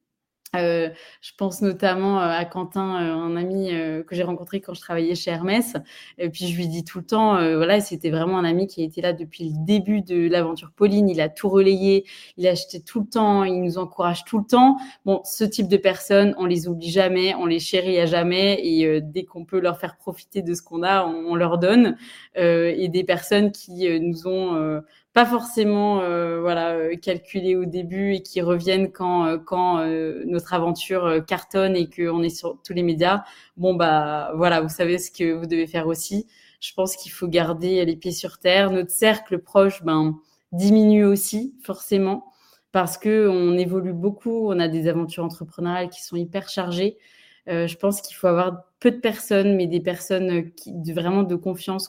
[0.55, 0.91] Euh,
[1.23, 3.71] je pense notamment euh, à Quentin, euh, un ami
[4.07, 5.77] que j'ai rencontré quand je travaillais chez Hermès.
[6.19, 8.85] Et puis je lui dis tout le temps, voilà, c'était vraiment un ami qui a
[8.85, 11.09] été là depuis le début de l'aventure Pauline.
[11.09, 12.05] Il a tout relayé,
[12.37, 14.77] il a acheté tout le temps, il nous encourage tout le temps.
[15.07, 19.01] Bon, ce type de personnes, on les oublie jamais, on les chérit à jamais, et
[19.01, 21.97] dès qu'on peut leur faire profiter de ce qu'on a, on, on leur donne.
[22.37, 24.83] et des personnes qui nous ont
[25.13, 29.85] pas forcément euh, voilà euh, calculés au début et qui reviennent quand euh, quand
[30.27, 33.25] notre aventure cartonne et qu'on est sur tous les médias.
[33.57, 36.27] Bon bah voilà, vous savez ce que vous devez faire aussi.
[36.61, 38.71] Je pense qu'il faut garder les pieds sur terre.
[38.71, 40.19] Notre cercle proche, ben
[40.53, 42.27] diminue aussi forcément
[42.73, 44.49] parce que on évolue beaucoup.
[44.51, 46.99] On a des aventures entrepreneuriales qui sont hyper chargées.
[47.47, 51.89] Je pense qu'il faut avoir peu de personnes, mais des personnes qui, vraiment de confiance,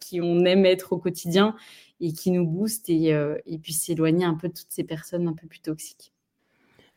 [0.00, 1.56] qui on aime être au quotidien
[2.00, 5.26] et qui nous booste et, euh, et puis s'éloigner un peu de toutes ces personnes
[5.28, 6.12] un peu plus toxiques.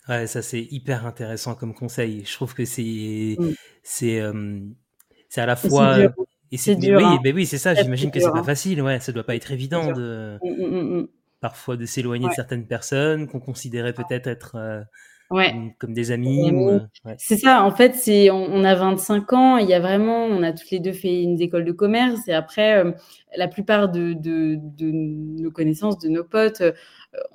[0.07, 2.25] Ouais, ça c'est hyper intéressant comme conseil.
[2.25, 3.51] Je trouve que c'est mm.
[3.83, 4.59] c'est euh,
[5.29, 5.97] c'est à la fois
[6.51, 6.97] Et c'est dur.
[6.97, 7.33] Oui, hein.
[7.33, 7.75] oui, c'est ça.
[7.75, 8.43] J'imagine que c'est pas hein.
[8.43, 8.81] facile.
[8.81, 11.07] Ouais, ça doit pas être évident de mmh, mmh, mmh,
[11.39, 14.85] parfois de s'éloigner de certaines personnes qu'on considérait peut-être être,
[15.31, 15.43] euh,
[15.77, 16.51] comme, des amis.
[16.51, 16.79] Euh,
[17.17, 17.63] c'est ça.
[17.63, 19.57] En fait, c'est on, a 25 ans.
[19.57, 22.27] Il y a vraiment, on a toutes les deux fait une école de commerce.
[22.27, 22.91] Et après, euh,
[23.35, 26.63] la plupart de, de, de, nos connaissances, de nos potes,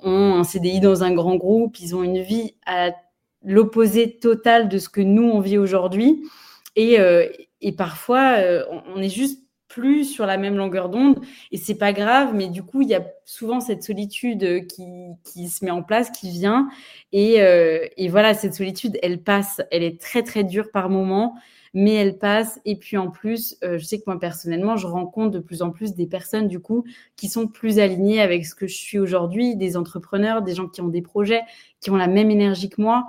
[0.03, 1.79] ont un CDI dans un grand groupe.
[1.79, 2.91] Ils ont une vie à
[3.43, 6.23] l'opposé total de ce que nous on vit aujourd'hui.
[6.75, 6.99] Et,
[7.65, 8.63] et parfois, euh,
[8.95, 9.44] on est juste
[9.75, 11.19] plus sur la même longueur d'onde
[11.51, 14.85] et c'est pas grave mais du coup il y a souvent cette solitude qui,
[15.25, 16.69] qui se met en place qui vient
[17.11, 21.35] et, euh, et, voilà cette solitude elle passe elle est très très dure par moment
[21.73, 25.31] mais elle passe et puis en plus euh, je sais que moi personnellement je rencontre
[25.31, 26.85] de plus en plus des personnes du coup
[27.17, 30.79] qui sont plus alignées avec ce que je suis aujourd'hui des entrepreneurs des gens qui
[30.79, 31.41] ont des projets
[31.81, 33.07] qui ont la même énergie que moi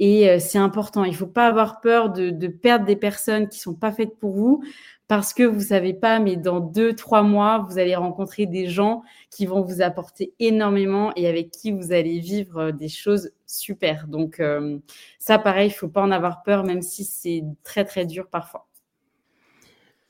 [0.00, 1.04] et euh, c'est important.
[1.04, 4.32] Il ne faut pas avoir peur de, perdre des personnes qui sont pas faites pour
[4.32, 4.64] vous
[5.06, 9.02] parce que vous savez pas, mais dans deux, trois mois, vous allez rencontrer des gens
[9.30, 14.08] qui vont vous apporter énormément et avec qui vous allez vivre euh, des choses super.
[14.08, 14.78] Donc euh,
[15.18, 18.66] ça, pareil, il faut pas en avoir peur, même si c'est très très dur parfois.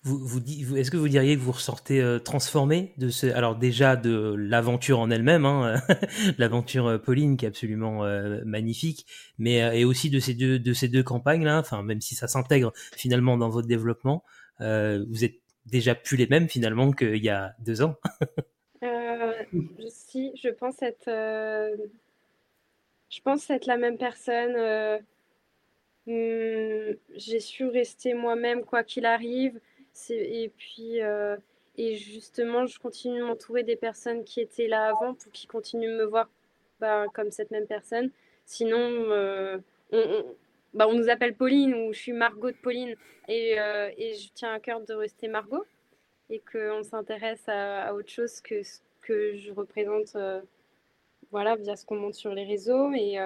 [0.06, 5.00] Est-ce que vous diriez que vous ressortez euh, transformé de ce, alors déjà de l'aventure
[5.00, 5.80] en elle-même, hein,
[6.38, 8.02] l'aventure Pauline qui est absolument
[8.44, 9.06] magnifique,
[9.38, 12.28] mais et aussi de ces deux de ces deux campagnes là, enfin même si ça
[12.28, 14.22] s'intègre finalement dans votre développement,
[14.60, 17.96] vous êtes déjà plus les mêmes finalement qu'il y a deux ans.
[19.88, 21.08] si, je pense être,
[23.10, 25.00] je pense être la même personne.
[26.06, 29.58] Hmm, j'ai su rester moi-même quoi qu'il arrive
[30.10, 31.36] et puis, euh,
[31.76, 35.90] et justement, je continue de m'entourer des personnes qui étaient là avant pour qu'ils continuent
[35.90, 36.28] de me voir
[36.80, 38.10] bah, comme cette même personne.
[38.44, 39.58] Sinon, euh,
[39.92, 40.24] on,
[40.74, 42.94] bah, on, nous appelle Pauline ou je suis Margot de Pauline
[43.28, 45.64] et, euh, et je tiens à cœur de rester Margot
[46.30, 50.16] et qu'on s'intéresse à, autre chose que ce que je représente
[51.30, 52.92] voilà, via ce qu'on monte sur les réseaux.
[52.94, 53.18] Et,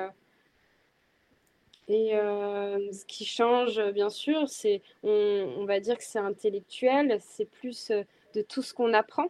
[1.89, 7.47] et euh, ce qui change, bien sûr, c'est, on, va dire que c'est intellectuel, c'est
[7.47, 8.03] plus euh,
[8.35, 9.29] de tout ce qu'on apprend,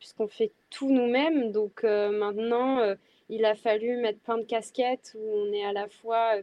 [0.00, 1.52] puisqu'on fait tout nous-mêmes.
[1.52, 2.94] Donc euh, maintenant,
[3.28, 6.34] il a fallu mettre plein de casquettes où on est à la fois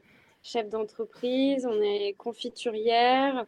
[0.44, 3.46] chef d'entreprise, on est confiturière,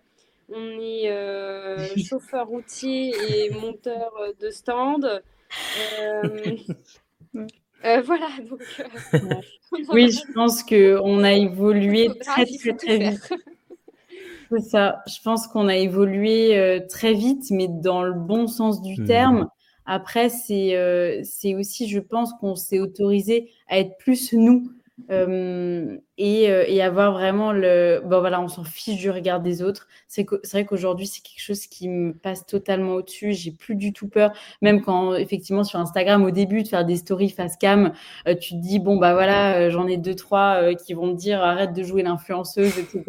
[0.49, 5.21] on est chauffeur routier et monteur de stand.
[6.01, 6.57] Euh,
[8.05, 8.61] voilà, donc.
[9.13, 9.19] Euh,
[9.89, 13.33] oui, je pense qu'on a évolué très, très, très vite.
[14.51, 15.01] C'est ça.
[15.07, 19.05] Je pense qu'on a évolué euh, très vite, mais dans le bon sens du mmh.
[19.05, 19.49] terme.
[19.85, 24.71] Après, c'est c'est aussi, je pense, qu'on s'est autorisé à être plus nous.
[25.09, 28.01] Euh, et, euh, et, avoir vraiment le.
[28.05, 29.87] Bon, voilà, on s'en fiche du regard des autres.
[30.07, 33.33] C'est vrai qu'aujourd'hui, c'est quelque chose qui me passe totalement au-dessus.
[33.33, 34.31] J'ai plus du tout peur.
[34.61, 37.93] Même quand, effectivement, sur Instagram, au début, de faire des stories face cam,
[38.27, 41.41] euh, tu te dis, bon, bah voilà, j'en ai deux, trois qui vont me dire,
[41.41, 43.03] arrête de jouer l'influenceuse, etc.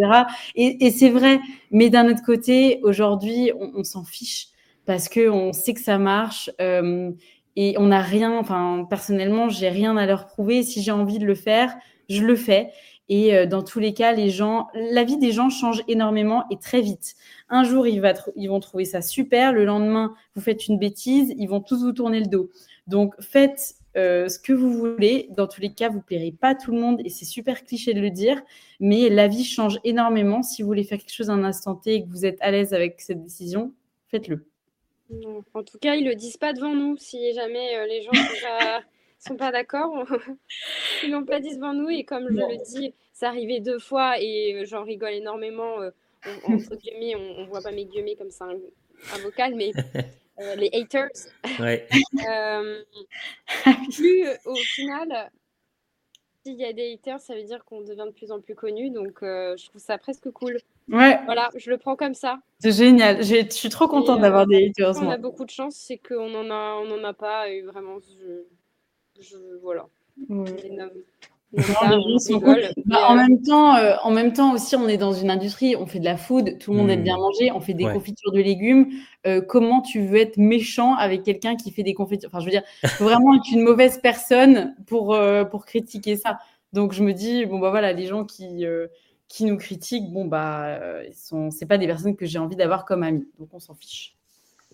[0.54, 1.38] Et, et c'est vrai.
[1.70, 4.48] Mais d'un autre côté, aujourd'hui, on, on s'en fiche
[4.86, 6.50] parce qu'on sait que ça marche.
[6.60, 7.10] Euh,
[7.56, 10.62] et on n'a rien, enfin personnellement, j'ai rien à leur prouver.
[10.62, 11.74] Si j'ai envie de le faire,
[12.08, 12.70] je le fais.
[13.08, 16.58] Et euh, dans tous les cas, les gens, la vie des gens change énormément et
[16.58, 17.14] très vite.
[17.48, 18.00] Un jour, ils,
[18.48, 19.52] vont trouver ça super.
[19.52, 22.50] Le lendemain, vous faites une bêtise, ils vont tous vous tourner le dos.
[22.86, 25.28] Donc, faites euh, ce que vous voulez.
[25.36, 28.00] Dans tous les cas, vous plairez pas tout le monde et c'est super cliché de
[28.00, 28.42] le dire,
[28.80, 30.42] mais la vie change énormément.
[30.42, 32.50] Si vous voulez faire quelque chose à un instant T et que vous êtes à
[32.50, 33.72] l'aise avec cette décision,
[34.08, 34.53] faites-le.
[35.54, 36.96] En tout cas, ils le disent pas devant nous.
[36.96, 38.82] Si jamais euh, les gens sont pas,
[39.18, 40.06] sont pas d'accord,
[41.02, 41.90] ils l'ont pas dit devant nous.
[41.90, 45.80] Et comme je le dis, c'est arrivé deux fois et euh, j'en rigole énormément.
[45.80, 45.90] Euh,
[46.44, 49.72] entre guillemets, on, on voit pas mes guillemets comme ça un, vocal, mais
[50.56, 51.10] les haters.
[51.60, 51.86] Ouais.
[53.92, 55.30] plus au final,
[56.42, 58.90] s'il y a des haters, ça veut dire qu'on devient de plus en plus connu.
[58.90, 60.58] Donc, je trouve ça presque cool.
[60.88, 61.18] Ouais.
[61.24, 62.38] Voilà, je le prends comme ça.
[62.58, 63.22] C'est génial.
[63.22, 65.02] Je suis trop contente d'avoir euh, des haters.
[65.02, 67.48] On a beaucoup de chance, c'est qu'on n'en a, on en a pas.
[67.48, 69.86] Et vraiment, je, je voilà.
[72.86, 75.86] Bah, en même temps, euh, en même temps aussi, on est dans une industrie, on
[75.86, 77.20] fait de la food, tout le monde aime bien hmm.
[77.20, 78.88] manger, on fait des confitures de légumes.
[79.26, 82.28] Euh, comment tu veux être méchant avec quelqu'un qui fait des confitures?
[82.32, 86.38] Enfin, je veux dire, faut vraiment être une mauvaise personne pour euh, pour critiquer ça.
[86.72, 88.66] Donc je me dis bon bah voilà, les gens qui
[89.34, 90.78] qui nous critiquent, bon bah
[91.12, 94.16] sont, c'est pas des personnes que j'ai envie d'avoir comme amis, donc on s'en fiche.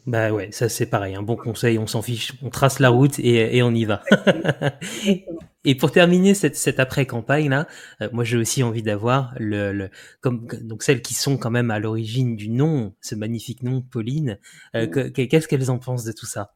[0.07, 3.19] Bah ouais, ça c'est pareil, un bon conseil, on s'en fiche, on trace la route
[3.19, 4.03] et, et on y va.
[5.65, 7.67] Et pour terminer cette, cette après-campagne là,
[8.01, 9.91] euh, moi j'ai aussi envie d'avoir le, le,
[10.23, 14.39] comme donc celles qui sont quand même à l'origine du nom, ce magnifique nom, Pauline.
[14.75, 16.55] Euh, Qu'est-ce qu'elles en pensent de tout ça?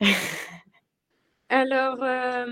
[1.48, 2.46] Alors, euh,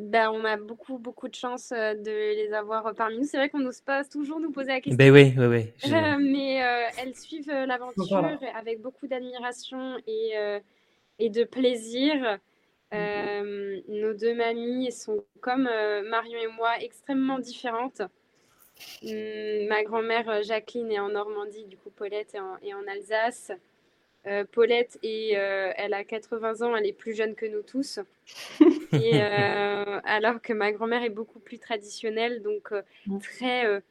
[0.00, 3.24] ben, on a beaucoup beaucoup de chance euh, de les avoir parmi nous.
[3.24, 4.96] C'est vrai qu'on n'ose pas toujours nous poser la question.
[4.96, 5.72] Ben oui, oui, oui.
[6.20, 6.56] mais
[6.98, 10.34] elles suivent l'aventure avec beaucoup d'admiration et,
[11.18, 12.38] et de plaisir.
[12.94, 18.02] Euh, nos deux mamies sont comme euh, Marion et moi extrêmement différentes.
[19.02, 23.52] Hum, ma grand-mère euh, Jacqueline est en Normandie, du coup Paulette est en, Alsace.
[24.52, 28.00] Paulette et elle a 80 ans, elle est plus jeune que nous tous.
[28.94, 29.20] Et,
[30.04, 32.72] alors que ma grand-mère est beaucoup plus traditionnelle, donc
[33.20, 33.82] très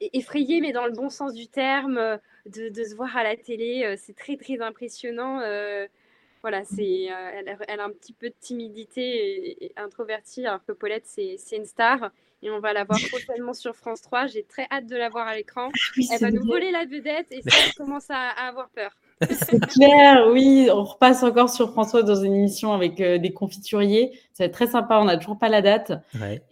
[0.00, 3.94] effrayée, mais dans le bon sens du terme, de, de se voir à la télé,
[3.96, 5.40] c'est très très impressionnant.
[6.42, 11.06] Voilà, c'est, euh, elle, a un petit peu de timidité et, introvertie, alors que Paulette,
[11.06, 12.10] c'est, une star.
[12.42, 14.26] Et on va la voir prochainement sur France 3.
[14.26, 15.70] J'ai très hâte de la voir à l'écran.
[16.10, 18.96] Elle va nous voler la vedette et ça, elle commence à, avoir peur.
[19.30, 20.68] C'est clair, oui.
[20.72, 24.12] On repasse encore sur François dans une émission avec euh, des confituriers.
[24.32, 24.98] Ça va être très sympa.
[24.98, 25.92] On n'a toujours pas la date.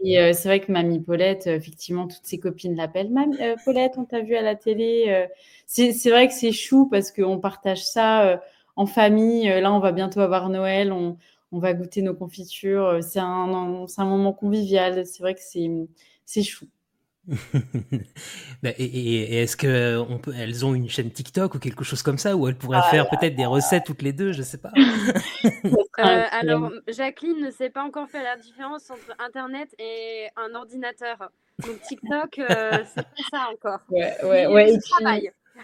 [0.04, 3.10] Et euh, c'est vrai que Mamie Paulette, effectivement, toutes ses copines l'appellent.
[3.10, 5.26] Mamie Paulette, on t'a vu à la télé.
[5.66, 8.40] C'est, c'est vrai que c'est chou parce qu'on partage ça
[8.80, 9.50] en famille.
[9.50, 11.18] Euh, là, on va bientôt avoir Noël, on,
[11.52, 12.86] va goûter nos confitures.
[12.86, 15.04] Euh, c'est un, un, moment convivial.
[15.06, 16.66] C'est vrai que c'est chou.
[18.62, 22.56] Bah, et, est-ce qu'elles ont une chaîne TikTok ou quelque chose comme ça où elles
[22.56, 24.72] pourraient faire ah peut-être des recettes toutes les deux, je sais pas.
[25.98, 31.30] Euh, alors Jacqueline ne sait pas encore faire la différence entre Internet et un ordinateur.
[31.58, 33.80] Donc TikTok, c'est pas ça encore.
[33.90, 34.78] Ouais, ouais, ouais.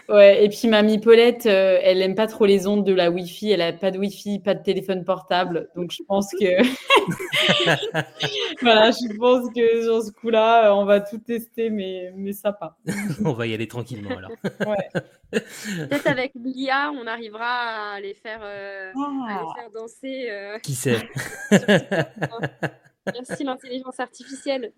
[0.09, 3.51] Ouais, et puis mamie Paulette, euh, elle aime pas trop les ondes de la Wi-Fi.
[3.51, 5.69] Elle a pas de Wi-Fi, pas de téléphone portable.
[5.75, 6.45] Donc je pense que
[8.61, 12.77] voilà, je pense que sur ce coup-là, on va tout tester, mais mais ça pas.
[13.25, 14.31] on va y aller tranquillement alors.
[14.43, 15.01] ouais.
[15.31, 19.43] Peut-être avec l'IA, on arrivera à les faire, euh, à les ah.
[19.55, 20.29] faire danser.
[20.29, 21.09] Euh, Qui sait?
[23.13, 24.71] Merci l'intelligence artificielle.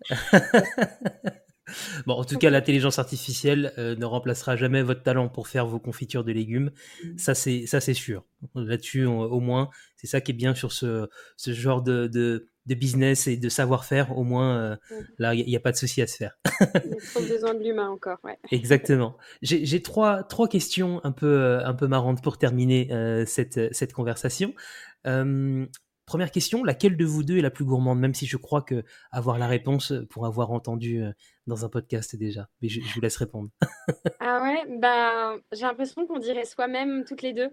[2.06, 5.78] Bon, en tout cas, l'intelligence artificielle euh, ne remplacera jamais votre talent pour faire vos
[5.78, 6.70] confitures de légumes.
[7.04, 7.18] Mmh.
[7.18, 8.24] Ça, c'est ça, c'est sûr.
[8.54, 12.74] Là-dessus, au moins, c'est ça qui est bien sur ce, ce genre de, de, de
[12.74, 14.16] business et de savoir-faire.
[14.16, 14.94] Au moins, euh, mmh.
[15.18, 16.38] là, il n'y a, pas de souci à se faire.
[16.44, 18.18] il faut besoin de l'humain encore.
[18.24, 18.38] Ouais.
[18.50, 19.16] Exactement.
[19.42, 22.88] J'ai trois, trois questions un peu, euh, un peu marrantes pour terminer
[23.26, 24.54] cette, cette conversation.
[26.10, 28.82] Première question, laquelle de vous deux est la plus gourmande Même si je crois que
[29.12, 31.12] avoir la réponse pour avoir entendu euh,
[31.46, 32.48] dans un podcast déjà.
[32.60, 33.48] Mais je, vous laisse répondre.
[34.18, 37.50] ah ouais, bah j'ai l'impression qu'on dirait soi-même toutes les deux.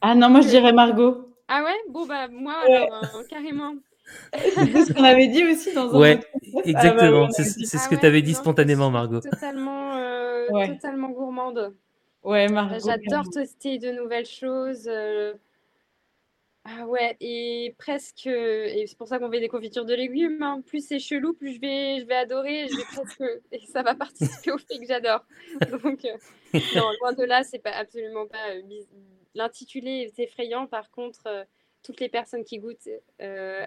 [0.00, 1.36] Ah non, moi je dirais Margot.
[1.46, 1.76] Ah ouais?
[1.88, 3.76] Bon bah moi alors, euh, carrément.
[4.34, 6.20] C'est ce qu'on avait dit aussi dans un Ouais,
[6.64, 7.26] exactement.
[7.26, 9.20] Ah bah c'est ce ah que tu avais dit spontanément, Margot.
[9.20, 11.76] Totalement, euh, totalement gourmande.
[12.24, 12.84] Ouais, Margot.
[12.84, 14.90] J'adore tester de nouvelles choses.
[16.64, 20.42] Ah ouais, et presque, et c'est pour ça qu'on fait des confitures de légumes.
[20.42, 20.62] Hein.
[20.66, 23.94] Plus c'est chelou, plus je vais, je vais adorer, je vais presque, et ça va
[23.94, 25.24] participer au fait que j'adore.
[25.82, 28.50] Donc, euh, non, loin de là, c'est pas absolument pas.
[28.50, 28.62] Euh,
[29.34, 30.66] l'intitulé est effrayant.
[30.66, 31.44] Par contre, euh,
[31.82, 32.90] toutes les personnes qui goûtent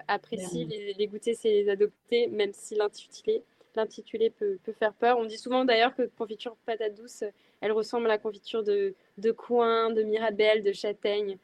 [0.08, 3.44] apprécient les, les, goûter, c'est les adopter, même si l'intitulé,
[3.76, 5.18] l'intitulé peut, peut, faire peur.
[5.18, 7.24] On dit souvent d'ailleurs que confiture patate douce,
[7.60, 11.38] elle ressemble à la confiture de, de coin, de mirabelle, de châtaigne.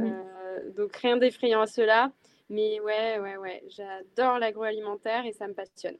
[0.00, 0.04] Euh,
[0.76, 2.12] donc rien d'effrayant à cela.
[2.50, 5.96] Mais ouais, ouais, ouais, j'adore l'agroalimentaire et ça me passionne.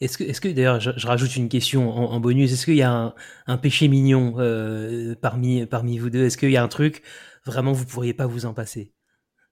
[0.00, 3.14] Est-ce que, est que d'ailleurs, je, rajoute une question en, bonus, est-ce qu'il y a
[3.46, 6.24] un, péché mignon euh, parmi, parmi vous deux?
[6.24, 7.02] Est-ce qu'il y a un truc,
[7.44, 8.92] vraiment, vous pourriez pas vous en passer?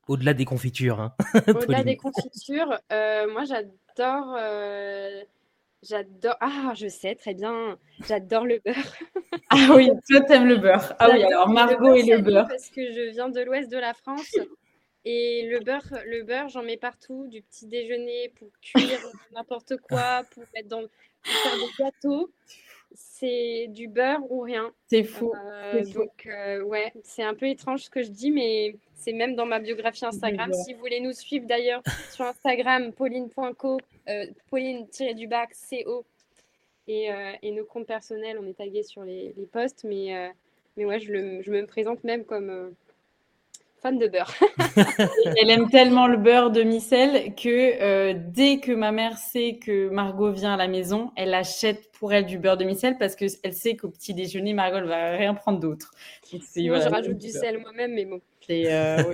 [0.08, 1.00] Au-delà des confitures.
[1.00, 1.14] Hein,
[1.46, 4.36] Au-delà des confitures, euh, moi j'adore
[5.82, 6.36] J'adore.
[6.40, 7.78] Ah, je sais très bien.
[8.06, 8.74] J'adore le beurre.
[9.50, 10.94] ah oui, toi t'aimes le beurre.
[10.98, 12.48] Ah oui, alors Margot et le beurre.
[12.48, 14.36] Parce que je viens de l'ouest de la France
[15.04, 19.00] et le beurre, le beurre, j'en mets partout, du petit déjeuner pour cuire
[19.32, 22.30] n'importe quoi, pour mettre dans, pour faire des gâteaux.
[22.94, 24.72] C'est du beurre ou rien.
[24.88, 25.32] C'est fou.
[25.34, 29.34] Euh, donc euh, ouais, c'est un peu étrange ce que je dis, mais c'est même
[29.34, 30.52] dans ma biographie Instagram.
[30.52, 31.82] Si vous voulez nous suivre d'ailleurs
[32.12, 33.78] sur Instagram, pauline.co,
[34.08, 36.04] euh, pauline-du-bac, CO.
[36.88, 37.08] Et,
[37.42, 39.84] et, nos comptes personnels, on est tagués sur les, les posts.
[39.84, 40.32] Mais,
[40.76, 42.74] mais ouais, je, le, je, me présente même comme
[43.82, 44.32] fan de beurre.
[45.40, 50.30] Elle aime tellement le beurre de micelle que dès que ma mère sait que Margot
[50.32, 53.76] vient à la maison, elle achète pour elle du beurre de micelle parce qu'elle sait
[53.76, 55.92] qu'au petit déjeuner, Margot ne va rien prendre d'autre.
[56.32, 58.20] Moi, je rajoute du sel moi-même, mais bon.
[58.50, 58.96] C'est euh,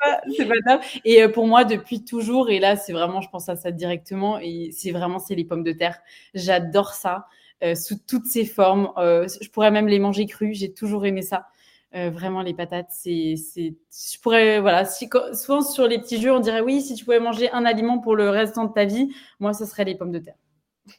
[0.00, 0.20] pas,
[0.66, 0.82] top.
[1.04, 4.38] Et euh, pour moi, depuis toujours, et là, c'est vraiment, je pense à ça directement,
[4.38, 5.98] et c'est vraiment, c'est les pommes de terre.
[6.34, 7.26] J'adore ça.
[7.64, 8.92] Euh, sous toutes ses formes.
[8.96, 10.52] je pourrais même les manger crues.
[10.52, 11.46] J'ai toujours aimé ça.
[11.92, 16.40] Vraiment, les patates, c'est, c'est, je pourrais, voilà, si, souvent sur les petits jeux, on
[16.40, 19.08] dirait oui, si tu pouvais manger un aliment pour le restant de ta vie,
[19.40, 20.36] moi, ce serait les pommes de terre.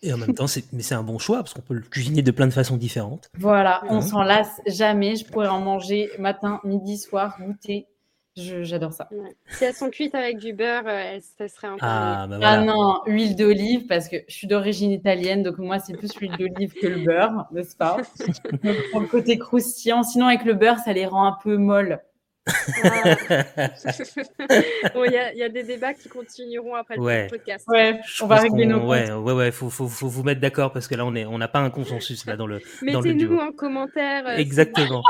[0.01, 2.21] Et en même temps, c'est, mais c'est un bon choix parce qu'on peut le cuisiner
[2.21, 3.29] de plein de façons différentes.
[3.37, 5.15] Voilà, on s'en lasse jamais.
[5.15, 7.87] Je pourrais en manger matin, midi, soir, goûter.
[8.63, 9.09] J'adore ça.
[9.47, 13.01] Si elles sont cuites avec du beurre, euh, ça serait encore ah, bah ah non,
[13.05, 16.87] huile d'olive parce que je suis d'origine italienne, donc moi c'est plus l'huile d'olive que
[16.87, 17.97] le beurre, n'est-ce pas?
[18.91, 20.03] Pour le côté croustillant.
[20.03, 22.01] Sinon avec le beurre, ça les rend un peu molles.
[24.95, 27.65] Il y, a des débats qui continueront après le podcast.
[27.67, 30.87] Ouais, on va régler nos Ouais, ouais, ouais, faut, faut, faut, vous mettre d'accord parce
[30.87, 32.59] que là, on n'a pas un consensus là dans le.
[32.81, 34.25] Mettez-nous en commentaire.
[34.27, 35.03] Euh, Exactement.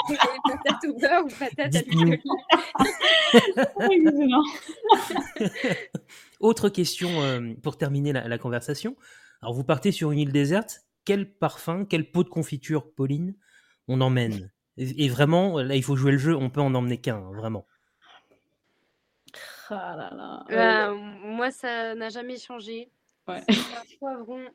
[0.43, 1.81] Patate au beurre ou patate à
[6.39, 8.95] Autre question euh, pour terminer la, la conversation.
[9.41, 10.81] Alors, vous partez sur une île déserte.
[11.05, 13.35] Quel parfum, quelle pot de confiture, Pauline,
[13.87, 14.51] on emmène?
[14.79, 17.65] Et, vraiment, là, il faut jouer le jeu, on peut en emmener qu'un, hein, vraiment.
[19.69, 22.89] Ah bah, moi, ça n'a jamais changé.
[23.27, 23.41] Ouais.
[23.99, 24.45] poivron,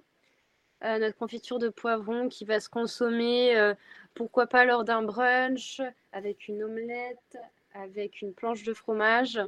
[0.84, 3.74] euh, notre confiture de poivron qui va se consommer, euh,
[4.14, 5.80] pourquoi pas lors d'un brunch,
[6.12, 7.38] avec une omelette,
[7.74, 9.40] avec une planche de fromage.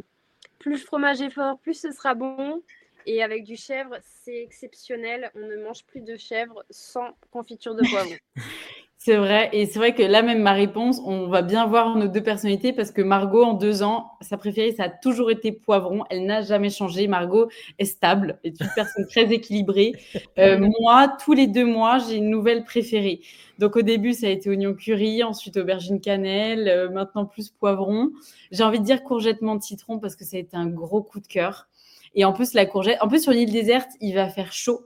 [0.58, 2.62] Plus le fromage est fort, plus ce sera bon.
[3.06, 5.30] Et avec du chèvre, c'est exceptionnel.
[5.34, 8.16] On ne mange plus de chèvre sans confiture de poivron.
[9.06, 9.50] C'est vrai.
[9.52, 12.72] Et c'est vrai que là, même ma réponse, on va bien voir nos deux personnalités
[12.72, 16.02] parce que Margot, en deux ans, sa préférée, ça a toujours été poivron.
[16.10, 17.06] Elle n'a jamais changé.
[17.06, 17.48] Margot
[17.78, 19.92] est stable, est une personne très équilibrée.
[20.40, 23.20] Euh, moi, tous les deux mois, j'ai une nouvelle préférée.
[23.60, 28.10] Donc au début, ça a été oignon curry, ensuite aubergine cannelle, euh, maintenant plus poivron.
[28.50, 31.20] J'ai envie de dire courgette menthe citron parce que ça a été un gros coup
[31.20, 31.68] de cœur.
[32.16, 34.80] Et en plus, la courgette, en plus sur l'île déserte, il va faire chaud.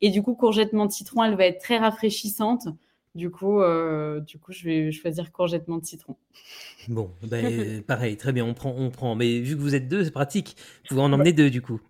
[0.00, 2.68] Et du coup, courgette menthe citron, elle va être très rafraîchissante.
[3.16, 6.16] Du coup, euh, du coup, je vais choisir courgette de citron.
[6.88, 9.16] Bon, ben, pareil, très bien, on prend, on prend.
[9.16, 10.54] Mais vu que vous êtes deux, c'est pratique.
[10.82, 11.80] Vous pouvez en emmener deux, du coup.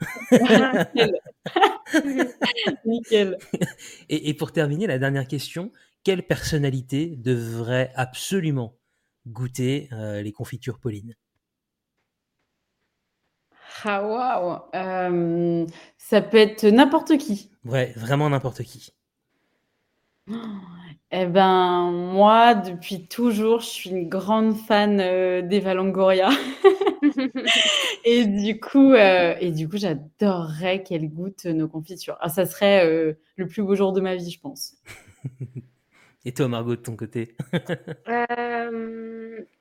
[2.87, 3.37] Nickel.
[4.09, 5.71] Et, pour terminer, la dernière question
[6.03, 8.75] quelle personnalité devrait absolument
[9.27, 11.15] goûter euh, les confitures Pauline?
[13.85, 15.67] Ah waouh euh,
[15.99, 17.51] Ça peut être n'importe qui.
[17.65, 18.93] Ouais, vraiment n'importe qui.
[21.19, 26.29] Eh ben, moi, depuis toujours, je suis une grande fan euh, d'Eva Longoria.
[28.05, 32.19] et du coup, euh, et du coup, j'adorerais qu'elle goûte nos confitures.
[32.21, 34.77] Ah, ça serait euh, le plus beau jour de ma vie, je pense.
[36.27, 37.35] et toi, Margot, de ton côté?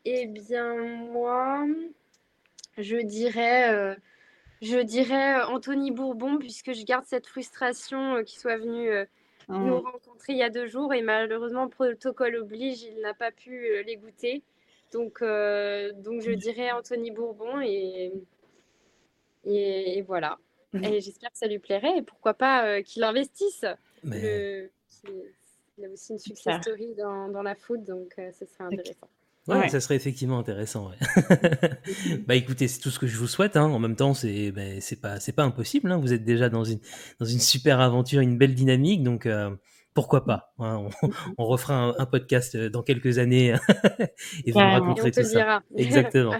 [0.07, 0.75] Eh bien,
[1.13, 1.65] moi,
[2.77, 3.97] je dirais,
[4.61, 8.89] je dirais Anthony Bourbon, puisque je garde cette frustration qu'il soit venu
[9.49, 9.85] nous mmh.
[9.85, 13.83] rencontrer il y a deux jours et malheureusement, protocole oblige, il n'a pas pu euh,
[13.83, 14.43] les goûter.
[14.91, 18.11] Donc, euh, donc je dirais Anthony Bourbon et,
[19.45, 20.37] et, voilà.
[20.73, 20.83] Mmh.
[20.83, 23.65] Et j'espère que ça lui plairait et pourquoi pas euh, qu'il investisse.
[24.03, 24.69] il
[25.83, 29.09] a aussi une success story dans, dans la food, donc ce serait intéressant.
[29.47, 30.91] Ouais, ça serait effectivement intéressant.
[32.27, 33.57] bah écoutez, c'est tout ce que je vous souhaite.
[33.57, 33.65] Hein.
[33.65, 35.91] En même temps, c'est ben, c'est pas c'est pas impossible.
[35.91, 35.97] Hein.
[35.97, 36.79] Vous êtes déjà dans une
[37.19, 39.51] dans une super aventure, une belle dynamique, donc euh,
[39.95, 40.89] pourquoi pas hein.
[41.01, 43.55] on, on, refera un, podcast euh, dans quelques années
[44.45, 45.63] et vous me raconterez tout ça.
[45.75, 46.35] Exactement.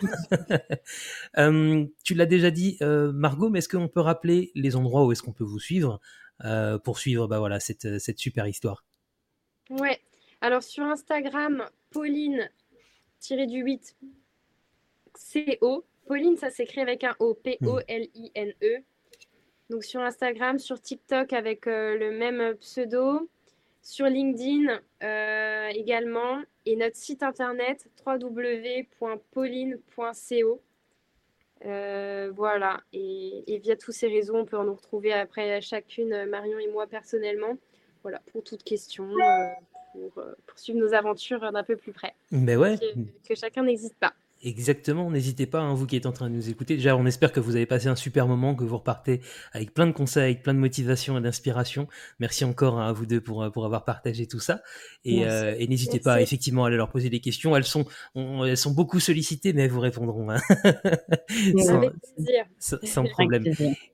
[1.38, 5.12] euh, tu l'as déjà dit, euh, Margot, mais est-ce qu'on peut rappeler les endroits où
[5.12, 6.00] est-ce qu'on peut vous suivre
[6.84, 8.84] pour suivre bah voilà cette cette super histoire?
[9.70, 10.02] Ouais.
[10.42, 12.50] Alors sur Instagram, Pauline
[13.34, 13.96] du 8
[15.14, 15.84] CO.
[16.08, 18.84] Pauline, ça s'écrit avec un O, P-O-L-I-N-E.
[19.72, 23.28] Donc sur Instagram, sur TikTok avec euh, le même pseudo,
[23.82, 30.62] sur LinkedIn euh, également, et notre site internet www.pauline.co.
[31.66, 36.68] Euh, voilà, et, via tous ces réseaux, on peut nous retrouver après chacune, Marion et
[36.68, 37.58] moi personnellement,
[38.04, 39.08] voilà, pour toute question,
[40.14, 42.14] pour, euh, suivre nos aventures d'un peu plus près.
[42.32, 42.78] Mais ouais.
[43.28, 44.14] Que, chacun n'existe pas.
[44.44, 46.76] Exactement, n'hésitez pas, hein, vous qui êtes en train de nous écouter.
[46.76, 49.22] Déjà, on espère que vous avez passé un super moment, que vous repartez
[49.54, 51.88] avec plein de conseils, avec plein de motivation et d'inspiration.
[52.20, 54.62] Merci encore hein, à vous deux pour, euh, pour avoir partagé tout ça.
[55.04, 57.56] Et, euh, et n'hésitez pas effectivement à aller leur poser des questions.
[57.56, 60.30] Elles sont, elles sont beaucoup sollicitées, mais elles vous répondront.
[60.30, 60.38] Hein.
[62.60, 63.46] sans, sans, problème.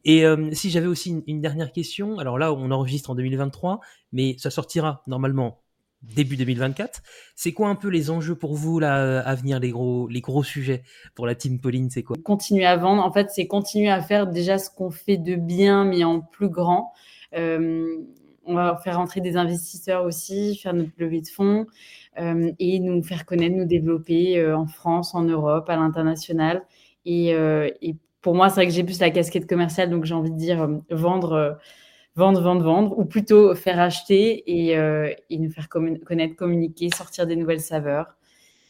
[0.04, 3.80] Et si j'avais aussi une, une dernière question, alors là, on enregistre en 2023,
[4.12, 5.61] mais ça sortira normalement
[6.04, 7.02] début 2024.
[7.36, 10.44] C'est quoi un peu les enjeux pour vous là à venir, les gros, les gros
[10.44, 10.84] sujets
[11.16, 12.18] pour la team Pauline, c'est quoi?
[12.24, 15.86] Continuer à vendre, en fait, c'est continuer à faire déjà ce qu'on fait de bien,
[15.86, 16.92] mais en plus grand.
[17.36, 17.98] Euh,
[18.46, 21.68] on va faire rentrer des investisseurs aussi, faire notre levée de fonds
[22.20, 26.64] euh, et nous faire connaître, nous développer euh, en France, en Europe, à l'international.
[27.06, 30.30] Et, et, pour moi, c'est vrai que j'ai plus la casquette commerciale, donc j'ai envie
[30.30, 31.58] de dire vendre
[32.16, 37.36] vendre, vendre, vendre, ou plutôt faire acheter et, euh, nous faire connaître, communiquer, sortir des
[37.36, 38.16] nouvelles saveurs.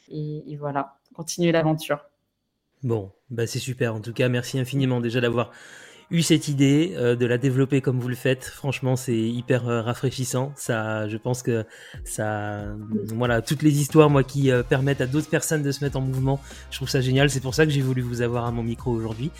[0.09, 2.05] Et, voilà, continuer l'aventure.
[2.83, 3.95] Bon, bah c'est super.
[3.95, 5.51] En tout cas, merci infiniment déjà d'avoir
[6.11, 8.45] eu cette idée, euh, de la développer comme vous le faites.
[8.45, 10.53] Franchement, c'est hyper euh, rafraîchissant.
[10.55, 11.65] Ça, je pense que
[12.03, 12.65] ça,
[13.15, 16.39] voilà, toutes les histoires, moi, qui permettent à d'autres personnes de se mettre en mouvement,
[16.69, 17.29] je trouve ça génial.
[17.29, 19.31] C'est pour ça que j'ai voulu vous avoir à mon micro aujourd'hui.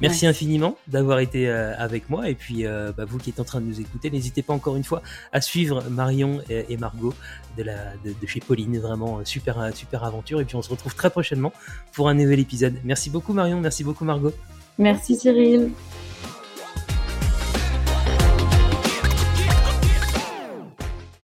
[0.00, 2.28] Merci infiniment d'avoir été euh, avec moi.
[2.28, 4.76] Et puis, euh, bah, vous qui êtes en train de nous écouter, n'hésitez pas encore
[4.76, 5.02] une fois
[5.32, 7.14] à suivre Marion et, Margot
[7.56, 7.74] de, la,
[8.04, 8.78] de, chez Pauline.
[8.78, 10.40] Vraiment, euh, super, super aventure.
[10.40, 11.52] Et puis, on se retrouve très prochainement
[11.92, 12.74] pour un nouvel épisode.
[12.84, 13.60] Merci beaucoup, Marion.
[13.60, 14.32] Merci beaucoup, Margot.
[14.78, 15.72] Merci, Cyril.